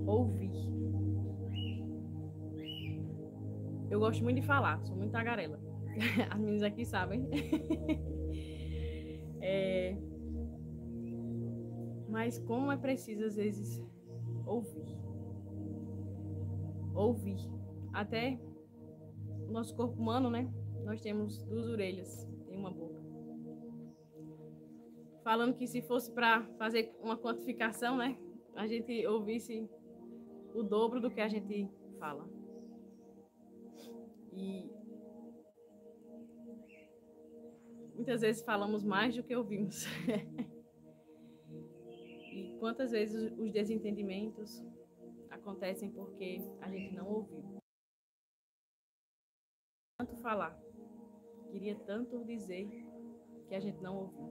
Ouvir. 0.05 0.70
Gosto 4.11 4.25
muito 4.25 4.41
de 4.41 4.45
falar, 4.45 4.83
sou 4.83 4.93
muito 4.93 5.13
tagarela. 5.13 5.57
As 6.29 6.37
meninas 6.37 6.63
aqui 6.63 6.83
sabem. 6.83 7.29
é... 9.39 9.95
Mas 12.09 12.37
como 12.39 12.69
é 12.73 12.77
preciso, 12.77 13.23
às 13.23 13.37
vezes, 13.37 13.81
ouvir. 14.45 14.97
Ouvir. 16.93 17.37
Até 17.93 18.37
o 19.47 19.51
nosso 19.53 19.73
corpo 19.77 19.97
humano, 19.97 20.29
né? 20.29 20.53
Nós 20.83 20.99
temos 20.99 21.41
duas 21.43 21.69
orelhas, 21.69 22.27
tem 22.45 22.57
uma 22.57 22.69
boca. 22.69 22.99
Falando 25.23 25.55
que 25.55 25.67
se 25.67 25.81
fosse 25.83 26.11
para 26.11 26.43
fazer 26.57 26.93
uma 27.01 27.15
quantificação, 27.15 27.95
né? 27.95 28.17
A 28.55 28.67
gente 28.67 29.07
ouvisse 29.07 29.69
o 30.53 30.63
dobro 30.63 30.99
do 30.99 31.09
que 31.09 31.21
a 31.21 31.29
gente 31.29 31.71
fala. 31.97 32.40
E 34.33 34.69
muitas 37.95 38.21
vezes 38.21 38.43
falamos 38.43 38.83
mais 38.83 39.15
do 39.15 39.23
que 39.23 39.35
ouvimos. 39.35 39.85
e 42.33 42.57
quantas 42.59 42.91
vezes 42.91 43.31
os 43.37 43.51
desentendimentos 43.51 44.63
acontecem 45.29 45.91
porque 45.91 46.39
a 46.61 46.69
gente 46.69 46.95
não 46.95 47.07
ouviu. 47.07 47.61
Tanto 49.97 50.15
falar, 50.17 50.59
queria 51.51 51.75
tanto 51.79 52.23
dizer 52.25 52.67
que 53.47 53.55
a 53.55 53.59
gente 53.59 53.81
não 53.81 53.97
ouviu 53.97 54.25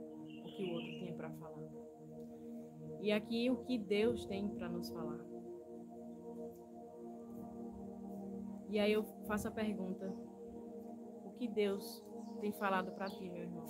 o 0.45 0.57
que 0.57 0.65
o 0.65 0.73
outro 0.73 0.91
tinha 0.99 1.15
para 1.15 1.31
falar. 1.31 1.61
E 3.01 3.13
aqui 3.13 3.51
o 3.51 3.65
que 3.65 3.79
Deus 3.79 4.27
tem 4.27 4.49
para 4.49 4.69
nos 4.69 4.91
falar. 4.91 5.30
E 8.71 8.79
aí 8.79 8.93
eu 8.93 9.03
faço 9.27 9.49
a 9.49 9.51
pergunta: 9.51 10.07
o 11.25 11.33
que 11.33 11.49
Deus 11.49 12.05
tem 12.41 12.53
falado 12.53 12.93
para 12.93 13.07
ti, 13.07 13.29
meu 13.29 13.43
irmão? 13.43 13.67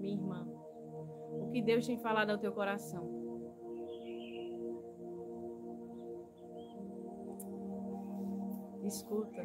Minha 0.00 0.14
irmã? 0.14 0.48
O 1.30 1.48
que 1.52 1.62
Deus 1.62 1.86
tem 1.86 1.96
falado 1.98 2.30
ao 2.30 2.38
teu 2.38 2.52
coração? 2.52 3.08
Escuta. 8.84 9.42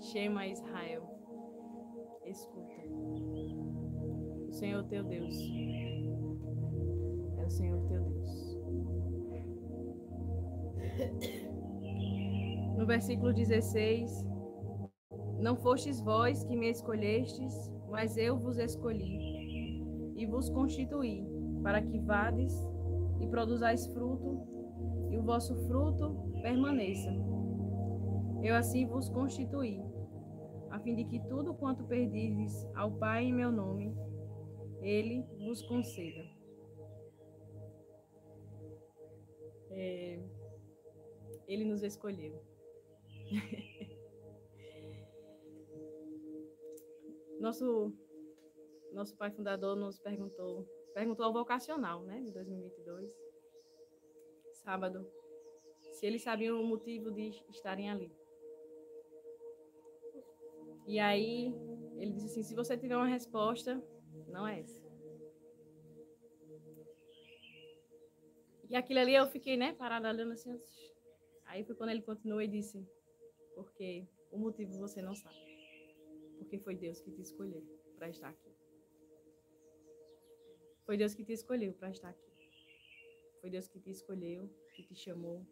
Shema 0.00 0.46
Israel. 0.46 1.08
Escuta. 2.26 2.82
O 4.48 4.52
Senhor 4.52 4.84
teu 4.84 5.02
Deus. 5.02 5.34
É 7.38 7.44
o 7.46 7.50
Senhor 7.50 7.80
teu 7.88 8.02
Deus. 8.02 8.58
No 12.76 12.86
versículo 12.86 13.32
16, 13.32 14.24
não 15.38 15.56
fostes 15.56 16.00
vós 16.00 16.42
que 16.44 16.56
me 16.56 16.70
escolhestes, 16.70 17.72
mas 17.88 18.16
eu 18.16 18.38
vos 18.38 18.58
escolhi 18.58 19.84
e 20.16 20.26
vos 20.26 20.48
constituí 20.48 21.26
para 21.62 21.80
que 21.80 21.98
vades 21.98 22.52
e 23.20 23.26
produzais 23.26 23.86
fruto, 23.86 24.46
e 25.10 25.16
o 25.16 25.22
vosso 25.22 25.54
fruto 25.66 26.30
permaneça. 26.42 27.10
Eu 28.42 28.54
assim 28.54 28.86
vos 28.86 29.08
constituí, 29.08 29.80
a 30.70 30.78
fim 30.80 30.94
de 30.94 31.04
que 31.04 31.20
tudo 31.28 31.54
quanto 31.54 31.84
perdides 31.84 32.66
ao 32.74 32.90
Pai 32.92 33.24
em 33.24 33.32
meu 33.32 33.50
nome, 33.50 33.94
ele 34.82 35.24
vos 35.38 35.62
conceda. 35.62 36.24
É, 39.70 40.20
ele 41.46 41.64
nos 41.64 41.82
escolheu. 41.82 42.53
nosso 47.40 47.92
nosso 48.92 49.16
pai 49.16 49.30
fundador 49.30 49.76
nos 49.76 49.98
perguntou, 49.98 50.66
perguntou 50.94 51.26
ao 51.26 51.32
vocacional, 51.32 52.02
né, 52.04 52.20
de 52.20 52.30
2022, 52.30 53.10
sábado, 54.52 55.04
se 55.92 56.06
eles 56.06 56.22
sabiam 56.22 56.62
o 56.62 56.66
motivo 56.66 57.10
de 57.10 57.30
estarem 57.50 57.90
ali. 57.90 58.12
E 60.86 61.00
aí 61.00 61.52
ele 61.98 62.12
disse 62.12 62.26
assim, 62.26 62.42
se 62.42 62.54
você 62.54 62.76
tiver 62.76 62.96
uma 62.96 63.06
resposta, 63.06 63.82
não 64.28 64.46
é 64.46 64.60
essa. 64.60 64.82
E 68.70 68.76
aquilo 68.76 69.00
ali 69.00 69.14
eu 69.14 69.26
fiquei, 69.26 69.56
né, 69.56 69.72
parada 69.72 70.08
olhando 70.08 70.32
assim. 70.32 70.56
Aí 71.46 71.64
foi 71.64 71.74
quando 71.74 71.90
ele 71.90 72.02
continuou 72.02 72.40
e 72.40 72.48
disse, 72.48 72.86
porque 73.54 74.06
o 74.30 74.38
motivo 74.38 74.78
você 74.78 75.00
não 75.00 75.14
sabe. 75.14 75.36
Porque 76.38 76.58
foi 76.58 76.74
Deus 76.74 77.00
que 77.00 77.10
te 77.10 77.22
escolheu 77.22 77.62
para 77.96 78.08
estar 78.08 78.28
aqui. 78.28 78.54
Foi 80.84 80.96
Deus 80.96 81.14
que 81.14 81.24
te 81.24 81.32
escolheu 81.32 81.72
para 81.72 81.90
estar 81.90 82.10
aqui. 82.10 82.32
Foi 83.40 83.50
Deus 83.50 83.68
que 83.68 83.80
te 83.80 83.90
escolheu, 83.90 84.50
que 84.74 84.82
te 84.82 84.94
chamou 84.94 85.46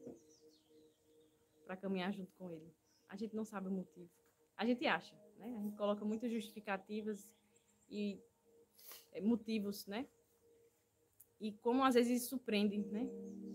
para 1.65 1.77
caminhar 1.77 2.13
junto 2.13 2.33
com 2.35 2.51
Ele. 2.51 2.73
A 3.09 3.17
gente 3.17 3.35
não 3.35 3.45
sabe 3.45 3.69
o 3.69 3.71
motivo. 3.71 4.11
A 4.57 4.65
gente 4.67 4.87
acha, 4.87 5.15
né? 5.39 5.55
A 5.59 5.63
gente 5.63 5.77
coloca 5.77 6.05
muitas 6.05 6.31
justificativas 6.31 7.31
e 7.89 8.21
é, 9.13 9.21
motivos, 9.21 9.87
né? 9.87 10.07
E 11.41 11.53
como 11.53 11.83
às 11.83 11.95
vezes 11.95 12.23
isso 12.23 12.41
né? 12.91 13.09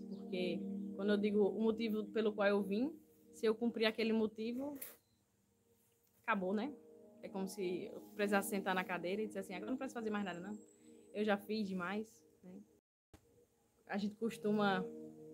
Porque 0.08 0.60
quando 0.94 1.12
eu 1.12 1.16
digo 1.16 1.48
o 1.48 1.60
motivo 1.60 2.04
pelo 2.06 2.32
qual 2.32 2.48
eu 2.48 2.62
vim, 2.62 2.92
se 3.38 3.46
eu 3.46 3.54
cumprir 3.54 3.86
aquele 3.86 4.12
motivo, 4.12 4.76
acabou, 6.22 6.52
né? 6.52 6.74
É 7.22 7.28
como 7.28 7.46
se 7.46 7.84
eu 7.84 8.00
precisasse 8.16 8.50
sentar 8.50 8.74
na 8.74 8.82
cadeira 8.82 9.22
e 9.22 9.28
dizer 9.28 9.40
assim, 9.40 9.54
agora 9.54 9.70
não 9.70 9.78
preciso 9.78 9.94
fazer 9.94 10.10
mais 10.10 10.24
nada, 10.24 10.40
não. 10.40 10.58
Eu 11.14 11.24
já 11.24 11.36
fiz 11.36 11.68
demais, 11.68 12.20
né? 12.42 12.60
A 13.86 13.96
gente 13.96 14.16
costuma 14.16 14.84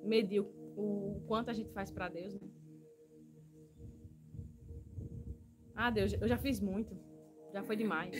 medir 0.02 0.40
o, 0.40 1.24
quanto 1.26 1.48
a 1.48 1.54
gente 1.54 1.72
faz 1.72 1.90
para 1.90 2.10
Deus, 2.10 2.34
né? 2.34 2.46
Ah, 5.74 5.90
Deus, 5.90 6.12
eu 6.12 6.28
já 6.28 6.36
fiz 6.36 6.60
muito. 6.60 6.94
Já 7.52 7.62
foi 7.62 7.74
demais. 7.74 8.14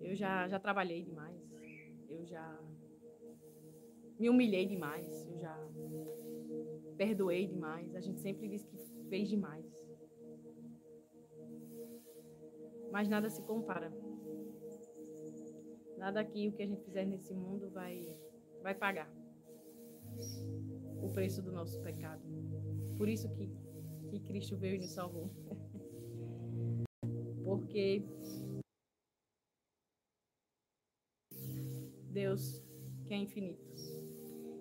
Eu 0.00 0.14
já, 0.14 0.48
já 0.48 0.58
trabalhei 0.58 1.02
demais. 1.04 1.40
Eu 2.08 2.26
já 2.26 2.60
me 4.18 4.28
humilhei 4.28 4.66
demais. 4.66 5.26
Eu 5.28 5.38
já 5.38 5.56
perdoei 6.94 7.46
demais. 7.46 7.94
A 7.94 8.00
gente 8.00 8.20
sempre 8.20 8.48
diz 8.48 8.64
que 8.64 8.76
fez 9.08 9.28
demais. 9.28 9.64
Mas 12.90 13.08
nada 13.08 13.28
se 13.28 13.42
compara. 13.42 13.92
Nada 15.98 16.20
aqui, 16.20 16.48
o 16.48 16.52
que 16.52 16.62
a 16.62 16.66
gente 16.66 16.84
fizer 16.84 17.04
nesse 17.04 17.34
mundo 17.34 17.70
vai, 17.70 18.16
vai 18.62 18.74
pagar 18.74 19.10
o 21.02 21.08
preço 21.10 21.42
do 21.42 21.52
nosso 21.52 21.80
pecado. 21.82 22.22
Por 22.96 23.08
isso 23.08 23.28
que, 23.30 23.50
que 24.10 24.20
Cristo 24.20 24.56
veio 24.56 24.76
e 24.76 24.78
nos 24.78 24.92
salvou. 24.92 25.30
Porque 27.44 28.02
Deus 32.10 32.64
que 33.06 33.12
é 33.12 33.16
infinito. 33.18 33.62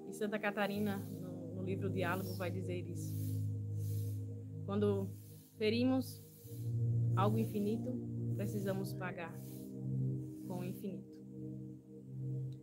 E 0.09 0.13
Santa 0.13 0.37
Catarina, 0.37 1.01
no 1.63 1.69
livro 1.69 1.89
Diálogo, 1.89 2.33
vai 2.33 2.51
dizer 2.51 2.85
isso. 2.89 3.13
Quando 4.65 5.09
ferimos 5.57 6.21
algo 7.15 7.37
infinito, 7.37 7.89
precisamos 8.35 8.93
pagar 8.93 9.33
com 10.45 10.59
o 10.59 10.63
infinito. 10.63 11.09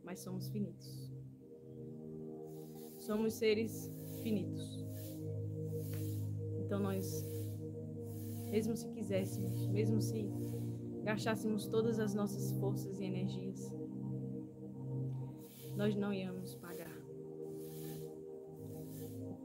Mas 0.04 0.20
somos 0.20 0.50
finitos. 0.50 1.10
Somos 2.98 3.32
seres 3.34 3.90
finitos. 4.22 4.84
Então 6.58 6.78
nós, 6.78 7.24
mesmo 8.50 8.76
se 8.76 8.86
quiséssemos, 8.90 9.66
mesmo 9.68 10.02
se 10.02 10.30
gastássemos 11.04 11.66
todas 11.66 11.98
as 11.98 12.14
nossas 12.14 12.52
forças 12.52 13.00
e 13.00 13.04
energias, 13.04 13.72
nós 15.74 15.96
não 15.96 16.12
íamos 16.12 16.54
pagar 16.56 16.69
o 16.69 16.69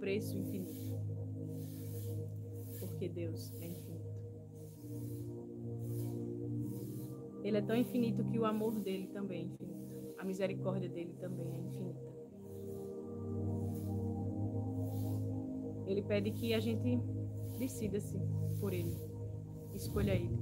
preço 0.05 0.37
infinito. 0.37 0.93
Porque 2.79 3.09
Deus 3.09 3.51
é 3.59 3.65
infinito. 3.65 4.05
Ele 7.43 7.57
é 7.57 7.61
tão 7.63 7.75
infinito 7.75 8.23
que 8.25 8.37
o 8.37 8.45
amor 8.45 8.79
dele 8.81 9.07
também 9.07 9.41
é 9.41 9.45
infinito. 9.45 10.13
A 10.19 10.23
misericórdia 10.23 10.87
dele 10.87 11.11
também 11.19 11.47
é 11.47 11.57
infinita. 11.57 11.99
Ele 15.87 16.03
pede 16.03 16.29
que 16.29 16.53
a 16.53 16.59
gente 16.59 16.99
decida-se 17.57 18.19
por 18.59 18.73
ele, 18.73 18.95
escolha 19.73 20.13
ele. 20.13 20.37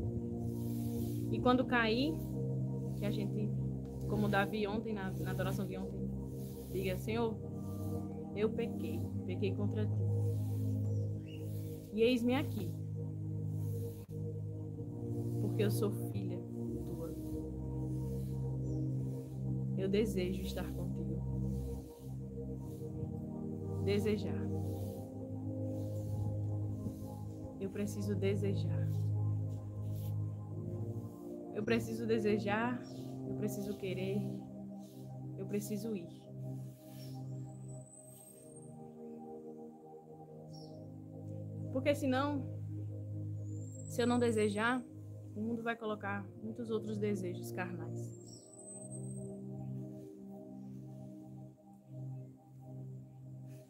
E 1.32 1.40
quando 1.40 1.64
cair, 1.66 2.14
que 2.98 3.06
a 3.06 3.12
gente, 3.12 3.50
como 4.10 4.28
Davi 4.28 4.68
ontem, 4.68 4.94
na, 4.94 5.10
na 5.12 5.32
adoração 5.32 5.66
de 5.66 5.78
ontem, 5.78 6.10
diga: 6.70 6.98
Senhor, 6.98 7.53
eu 8.36 8.50
pequei, 8.50 9.00
pequei 9.26 9.54
contra 9.56 9.86
ti. 9.86 10.04
E 11.94 12.02
eis-me 12.02 12.36
aqui, 12.36 12.72
porque 15.42 15.64
eu 15.64 15.70
sou 15.72 15.92
filha 15.92 16.40
tua. 16.40 17.14
Eu 19.78 19.88
desejo 19.88 20.42
estar 20.42 20.72
contigo. 20.74 21.22
Desejar. 23.84 24.50
Eu 27.60 27.70
preciso 27.70 28.16
desejar. 28.16 28.90
Eu 31.54 31.64
preciso 31.64 32.08
desejar, 32.08 32.82
eu 33.28 33.36
preciso 33.36 33.78
querer, 33.78 34.22
eu 35.38 35.46
preciso 35.46 35.96
ir. 35.96 36.23
Porque 41.74 41.96
senão, 41.96 42.46
se 43.88 44.00
eu 44.00 44.06
não 44.06 44.20
desejar, 44.20 44.82
o 45.36 45.42
mundo 45.42 45.64
vai 45.64 45.76
colocar 45.76 46.24
muitos 46.44 46.70
outros 46.70 47.00
desejos 47.00 47.52
carnais. 47.52 48.22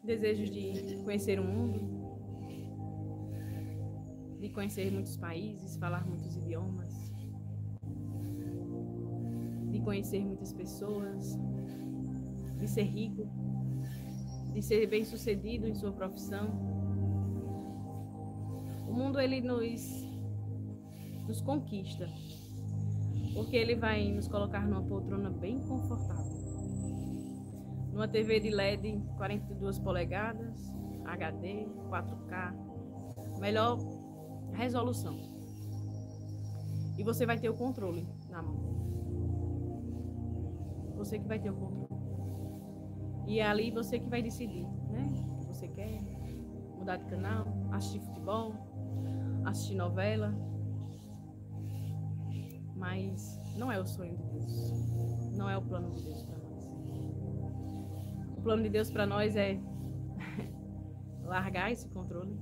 Desejos 0.04 0.50
de 0.50 1.02
conhecer 1.02 1.40
o 1.40 1.44
mundo, 1.44 1.80
de 4.38 4.50
conhecer 4.50 4.92
muitos 4.92 5.16
países, 5.16 5.78
falar 5.78 6.06
muitos 6.06 6.36
idiomas, 6.36 6.92
de 9.70 9.80
conhecer 9.80 10.22
muitas 10.22 10.52
pessoas, 10.52 11.38
de 12.58 12.68
ser 12.68 12.82
rico, 12.82 13.26
de 14.52 14.60
ser 14.60 14.86
bem-sucedido 14.86 15.66
em 15.66 15.74
sua 15.74 15.92
profissão. 15.92 16.73
Mundo 18.94 19.18
ele 19.20 19.40
nos 19.40 20.04
nos 21.26 21.40
conquista, 21.40 22.08
porque 23.34 23.56
ele 23.56 23.74
vai 23.74 24.12
nos 24.12 24.28
colocar 24.28 24.64
numa 24.68 24.82
poltrona 24.82 25.30
bem 25.30 25.58
confortável. 25.60 26.32
Numa 27.92 28.06
TV 28.06 28.38
de 28.38 28.50
LED 28.50 29.02
42 29.16 29.80
polegadas, 29.80 30.72
HD, 31.06 31.66
4K, 31.88 32.54
melhor 33.40 33.78
resolução. 34.52 35.16
E 36.96 37.02
você 37.02 37.26
vai 37.26 37.38
ter 37.38 37.48
o 37.48 37.54
controle 37.54 38.06
na 38.30 38.42
mão. 38.42 38.62
Você 40.96 41.18
que 41.18 41.26
vai 41.26 41.40
ter 41.40 41.50
o 41.50 41.56
controle. 41.56 41.88
E 43.26 43.40
é 43.40 43.46
ali 43.46 43.72
você 43.72 43.98
que 43.98 44.08
vai 44.08 44.22
decidir, 44.22 44.66
né? 44.90 45.10
O 45.32 45.40
que 45.40 45.46
você 45.46 45.66
quer 45.66 46.00
mudar 46.76 46.98
de 46.98 47.06
canal, 47.06 47.46
assistir 47.72 48.00
futebol, 48.00 48.73
assistir 49.44 49.74
novela. 49.74 50.34
Mas 52.76 53.40
não 53.56 53.70
é 53.70 53.78
o 53.78 53.86
sonho 53.86 54.16
de 54.16 54.24
Deus. 54.24 55.36
Não 55.36 55.48
é 55.48 55.56
o 55.56 55.62
plano 55.62 55.90
de 55.90 56.02
Deus 56.02 56.22
para 56.22 56.38
nós. 56.38 56.64
O 58.36 58.40
plano 58.42 58.62
de 58.62 58.68
Deus 58.68 58.90
para 58.90 59.06
nós 59.06 59.36
é 59.36 59.58
largar 61.24 61.72
esse 61.72 61.88
controle 61.88 62.38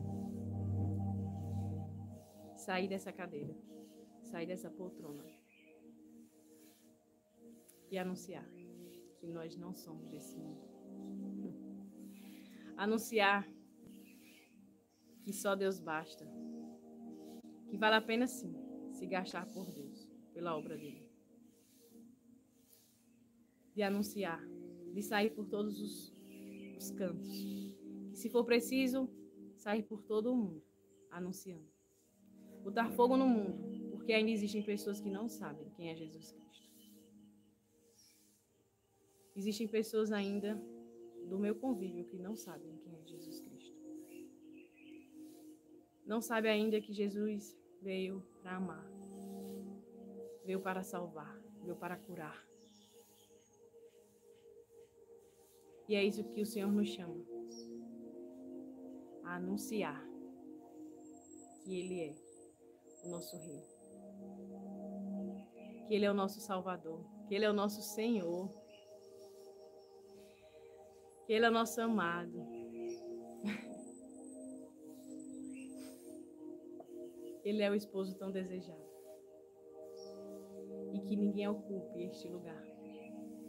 sair 2.63 2.89
dessa 2.89 3.13
cadeira, 3.13 3.55
sair 4.23 4.47
dessa 4.47 4.71
poltrona 4.71 5.25
e 7.91 7.99
anunciar 7.99 8.49
que 9.19 9.27
nós 9.27 9.57
não 9.57 9.75
somos 9.75 10.09
desse 10.09 10.39
mundo. 10.39 10.63
Anunciar 12.77 13.47
que 15.25 15.33
só 15.33 15.55
Deus 15.55 15.79
basta, 15.79 16.25
que 17.73 17.79
vale 17.79 17.97
a 17.97 18.03
pena 18.03 18.27
sim 18.27 18.55
se 18.93 19.07
gastar 19.07 19.47
por 19.47 19.65
Deus, 19.73 20.07
pela 20.35 20.55
obra 20.55 20.77
dele. 20.77 21.09
De 23.75 23.83
anunciar, 23.83 24.47
de 24.93 25.03
sair 25.03 25.31
por 25.31 25.47
todos 25.47 25.81
os, 25.81 26.15
os 26.77 26.91
cantos, 26.91 27.33
que 28.11 28.19
se 28.19 28.29
for 28.29 28.45
preciso, 28.45 29.09
sair 29.57 29.85
por 29.85 30.03
todo 30.03 30.31
o 30.31 30.37
mundo 30.37 30.63
anunciando 31.11 31.73
botar 32.63 32.91
fogo 32.91 33.17
no 33.17 33.27
mundo, 33.27 33.91
porque 33.91 34.13
ainda 34.13 34.31
existem 34.31 34.63
pessoas 34.63 35.01
que 35.01 35.09
não 35.09 35.27
sabem 35.31 35.71
quem 35.71 35.89
é 35.89 35.97
Jesus 35.97 36.31
Cristo. 36.31 36.71
Existem 39.35 39.67
pessoas 39.67 40.13
ainda 40.13 40.63
do 41.27 41.39
meu 41.39 41.55
convívio 41.55 42.05
que 42.05 42.19
não 42.19 42.37
sabem 42.37 42.77
quem 42.77 43.01
é 43.01 43.07
Jesus 43.07 43.41
Cristo. 43.41 43.81
Não 46.05 46.21
sabe 46.21 46.51
ainda 46.51 46.79
que 46.83 46.93
Jesus 46.93 47.57
veio 47.83 48.23
para 48.41 48.57
amar, 48.57 48.87
veio 50.45 50.61
para 50.61 50.83
salvar, 50.83 51.37
veio 51.63 51.77
para 51.77 51.97
curar. 51.97 52.47
E 55.89 55.95
é 55.95 56.05
isso 56.05 56.25
que 56.33 56.41
o 56.41 56.47
Senhor 56.47 56.71
nos 56.71 56.89
chama 56.89 57.23
a 59.25 59.35
anunciar 59.35 60.03
que 61.65 61.79
Ele 61.79 62.01
é 62.01 62.15
o 63.05 63.11
nosso 63.11 63.37
Rei. 63.37 63.63
Que 65.89 65.95
Ele 65.95 66.05
é 66.05 66.11
o 66.11 66.15
nosso 66.15 66.41
Salvador. 66.41 67.05
Que 67.29 67.35
Ele 67.35 67.45
é 67.45 67.51
o 67.51 67.53
nosso 67.53 67.83
Senhor. 67.83 68.49
Que 71.27 71.33
Ele 71.33 71.45
é 71.47 71.49
o 71.51 71.53
nosso 71.53 71.81
amado. 71.81 72.47
Ele 77.45 77.63
é 77.63 77.71
o 77.71 77.75
esposo 77.75 78.17
tão 78.17 78.31
desejado. 78.31 78.91
E 80.95 81.01
que 81.01 81.17
ninguém 81.17 81.49
ocupe 81.49 82.05
este 82.05 82.29
lugar, 82.29 82.63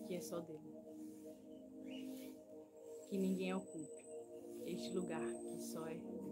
que 0.07 0.15
é 0.15 0.21
só 0.21 0.39
dele. 0.39 0.73
Que 3.09 3.17
ninguém 3.17 3.53
ocupe 3.53 4.03
este 4.65 4.93
lugar 4.93 5.21
que 5.21 5.59
só 5.59 5.85
é 5.87 5.95
dele. 5.95 6.23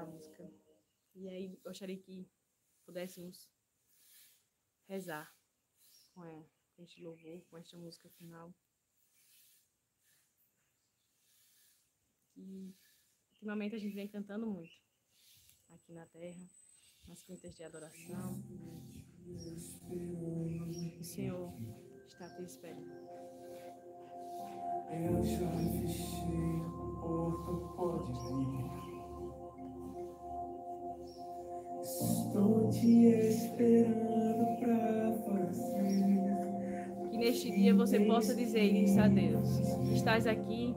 a 0.00 0.06
música. 0.06 0.50
E 1.14 1.28
aí 1.28 1.46
eu 1.46 1.60
gostaria 1.62 1.98
que 1.98 2.28
pudéssemos 2.84 3.50
rezar 4.88 5.34
com 6.14 6.48
este 6.78 7.02
louvor, 7.02 7.44
com 7.46 7.58
esta 7.58 7.76
música 7.76 8.08
final. 8.10 8.54
E 12.36 12.74
ultimamente 13.40 13.74
a 13.74 13.78
gente 13.78 13.94
vem 13.94 14.06
cantando 14.06 14.46
muito 14.46 14.70
aqui 15.70 15.94
na 15.94 16.04
terra, 16.04 16.44
nas 17.08 17.22
quintas 17.22 17.54
de 17.56 17.64
adoração. 17.64 18.44
O 21.00 21.02
Senhor 21.02 21.50
está 22.06 22.28
te 22.36 22.42
esperando. 22.42 23.00
Eu 24.92 25.24
já 25.24 25.50
fechei 25.80 26.60
a 26.60 27.00
porta, 27.00 27.52
pode 27.76 28.12
vir. 28.12 28.70
Estou 31.80 32.68
te 32.68 33.06
esperando 33.06 34.58
pra 34.60 35.14
fazer. 35.24 36.10
neste 37.16 37.50
dia 37.50 37.74
você 37.74 38.00
possa 38.00 38.34
dizer 38.34 38.64
isso 38.64 39.00
a 39.00 39.08
Deus. 39.08 39.48
Estás 39.94 40.26
aqui, 40.26 40.74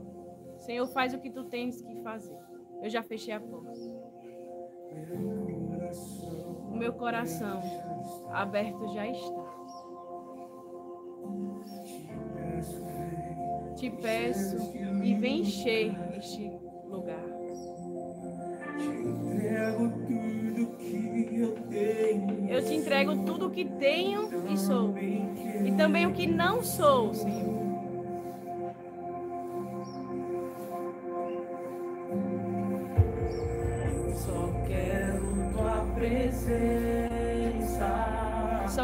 Senhor, 0.64 0.88
faz 0.88 1.14
o 1.14 1.20
que 1.20 1.30
tu 1.30 1.44
tens 1.44 1.82
que 1.82 2.02
fazer. 2.02 2.38
Eu 2.82 2.90
já 2.90 3.04
fechei 3.04 3.34
a 3.34 3.40
porta. 3.40 3.80
O 6.70 6.76
meu 6.76 6.94
coração 6.94 7.62
aberto 8.32 8.94
já 8.94 9.06
está. 9.06 9.44
Te 13.76 13.90
peço 13.90 14.56
e 15.04 15.16
vem 15.16 15.42
encher 15.42 15.94
este 16.18 16.50
lugar. 16.88 17.26
Eu 22.50 22.66
te 22.66 22.74
entrego 22.74 23.26
tudo 23.26 23.48
o 23.48 23.52
que 23.52 23.66
tenho 23.66 24.48
e 24.48 24.58
sou. 24.58 24.98
E 24.98 25.74
também 25.76 26.08
o 26.08 26.14
que 26.14 26.26
não 26.26 26.64
sou, 26.64 27.14
Senhor. 27.14 27.63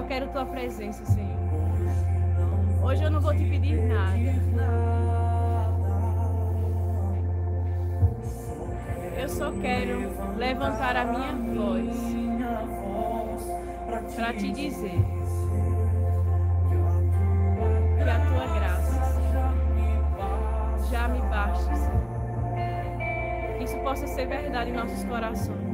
Quero 0.10 0.28
tua 0.30 0.44
presença, 0.44 1.06
Senhor. 1.06 1.38
Hoje 2.84 3.04
eu 3.04 3.12
não 3.12 3.22
vou 3.22 3.32
te 3.32 3.46
pedir 3.46 3.80
nada. 3.84 4.18
Eu 9.16 9.30
só 9.30 9.52
quero 9.52 10.10
levantar 10.36 10.96
a 10.96 11.06
minha 11.06 11.36
voz 11.54 11.96
para 14.16 14.34
te 14.34 14.52
dizer 14.52 15.00
que 17.96 18.10
a 18.10 18.20
tua 18.26 18.48
graça 18.58 19.00
já 20.90 21.08
me 21.08 21.22
basta, 21.22 21.76
Senhor. 21.76 23.62
Isso 23.62 23.78
possa 23.84 24.08
ser 24.08 24.26
verdade 24.26 24.72
em 24.72 24.74
nossos 24.74 25.04
corações. 25.04 25.69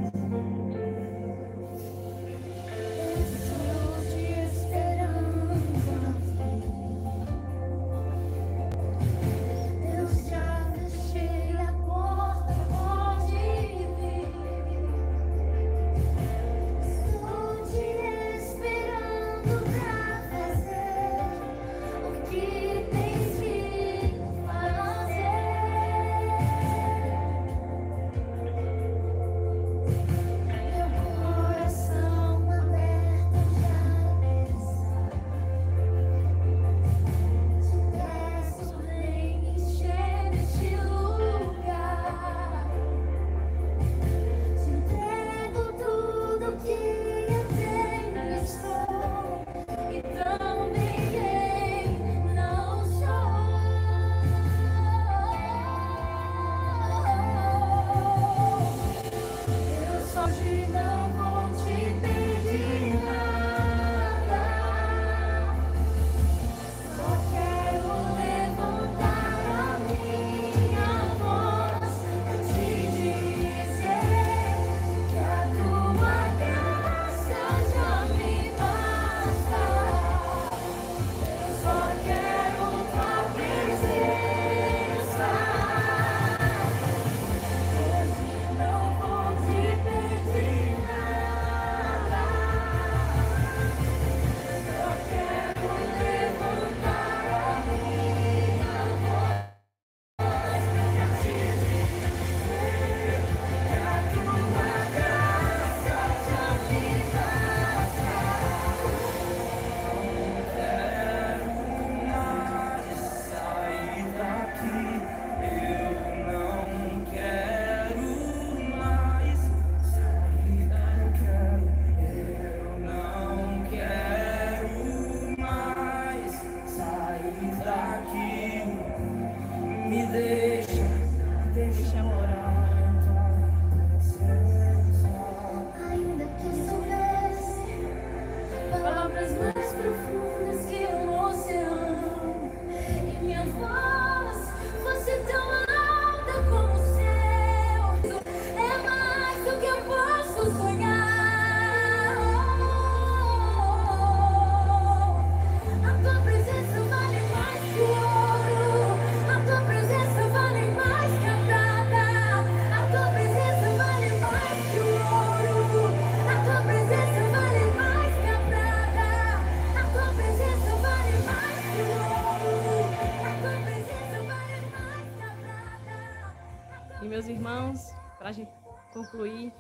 Meus 177.16 177.30
irmãos, 177.30 177.94
para 178.18 178.28
a 178.28 178.32
gente 178.34 178.52
concluir 178.92 179.54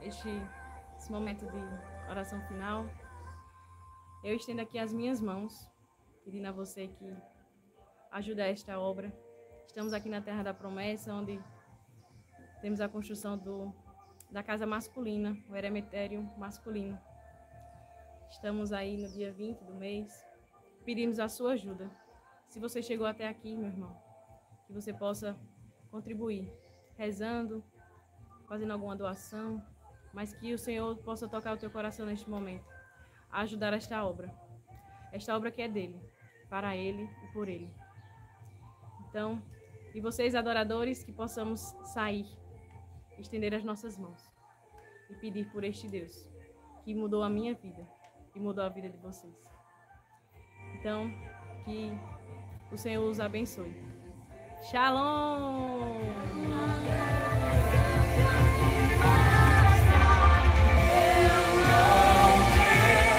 este, 0.00 0.28
esse 0.96 1.10
momento 1.10 1.44
de 1.44 1.58
oração 2.08 2.40
final, 2.42 2.86
eu 4.22 4.36
estendo 4.36 4.60
aqui 4.60 4.78
as 4.78 4.92
minhas 4.92 5.20
mãos, 5.20 5.68
pedindo 6.24 6.46
a 6.46 6.52
você 6.52 6.86
que 6.86 7.12
ajude 8.12 8.40
a 8.40 8.46
esta 8.46 8.78
obra. 8.78 9.12
Estamos 9.66 9.92
aqui 9.92 10.08
na 10.08 10.20
Terra 10.20 10.44
da 10.44 10.54
Promessa, 10.54 11.12
onde 11.12 11.42
temos 12.62 12.80
a 12.80 12.88
construção 12.88 13.36
do, 13.36 13.74
da 14.30 14.44
casa 14.44 14.64
masculina, 14.64 15.36
o 15.48 15.56
eremitério 15.56 16.22
masculino. 16.38 16.96
Estamos 18.30 18.72
aí 18.72 18.96
no 18.96 19.08
dia 19.08 19.32
20 19.32 19.64
do 19.64 19.74
mês. 19.74 20.24
Pedimos 20.84 21.18
a 21.18 21.28
sua 21.28 21.54
ajuda. 21.54 21.90
Se 22.46 22.60
você 22.60 22.80
chegou 22.80 23.04
até 23.04 23.26
aqui, 23.26 23.56
meu 23.56 23.66
irmão, 23.66 24.00
que 24.68 24.72
você 24.72 24.92
possa 24.92 25.36
contribuir, 25.90 26.59
rezando, 27.00 27.64
fazendo 28.46 28.74
alguma 28.74 28.94
doação, 28.94 29.64
mas 30.12 30.34
que 30.34 30.52
o 30.52 30.58
Senhor 30.58 30.94
possa 30.98 31.26
tocar 31.26 31.54
o 31.54 31.56
teu 31.56 31.70
coração 31.70 32.04
neste 32.04 32.28
momento, 32.28 32.68
a 33.32 33.40
ajudar 33.40 33.72
esta 33.72 34.04
obra. 34.04 34.30
Esta 35.10 35.34
obra 35.34 35.50
que 35.50 35.62
é 35.62 35.68
dele, 35.68 35.98
para 36.50 36.76
ele 36.76 37.08
e 37.24 37.32
por 37.32 37.48
ele. 37.48 37.72
Então, 39.08 39.42
e 39.94 40.00
vocês 40.00 40.34
adoradores, 40.34 41.02
que 41.02 41.10
possamos 41.10 41.60
sair, 41.94 42.26
estender 43.18 43.54
as 43.54 43.64
nossas 43.64 43.96
mãos 43.96 44.22
e 45.08 45.14
pedir 45.14 45.50
por 45.50 45.64
este 45.64 45.88
Deus 45.88 46.28
que 46.84 46.94
mudou 46.94 47.22
a 47.22 47.30
minha 47.30 47.54
vida 47.54 47.88
e 48.34 48.38
mudou 48.38 48.62
a 48.62 48.68
vida 48.68 48.90
de 48.90 48.98
vocês. 48.98 49.42
Então, 50.74 51.10
Que 51.64 51.98
o 52.70 52.76
Senhor 52.76 53.08
os 53.08 53.20
abençoe. 53.20 53.89
Shalom! 54.62 56.20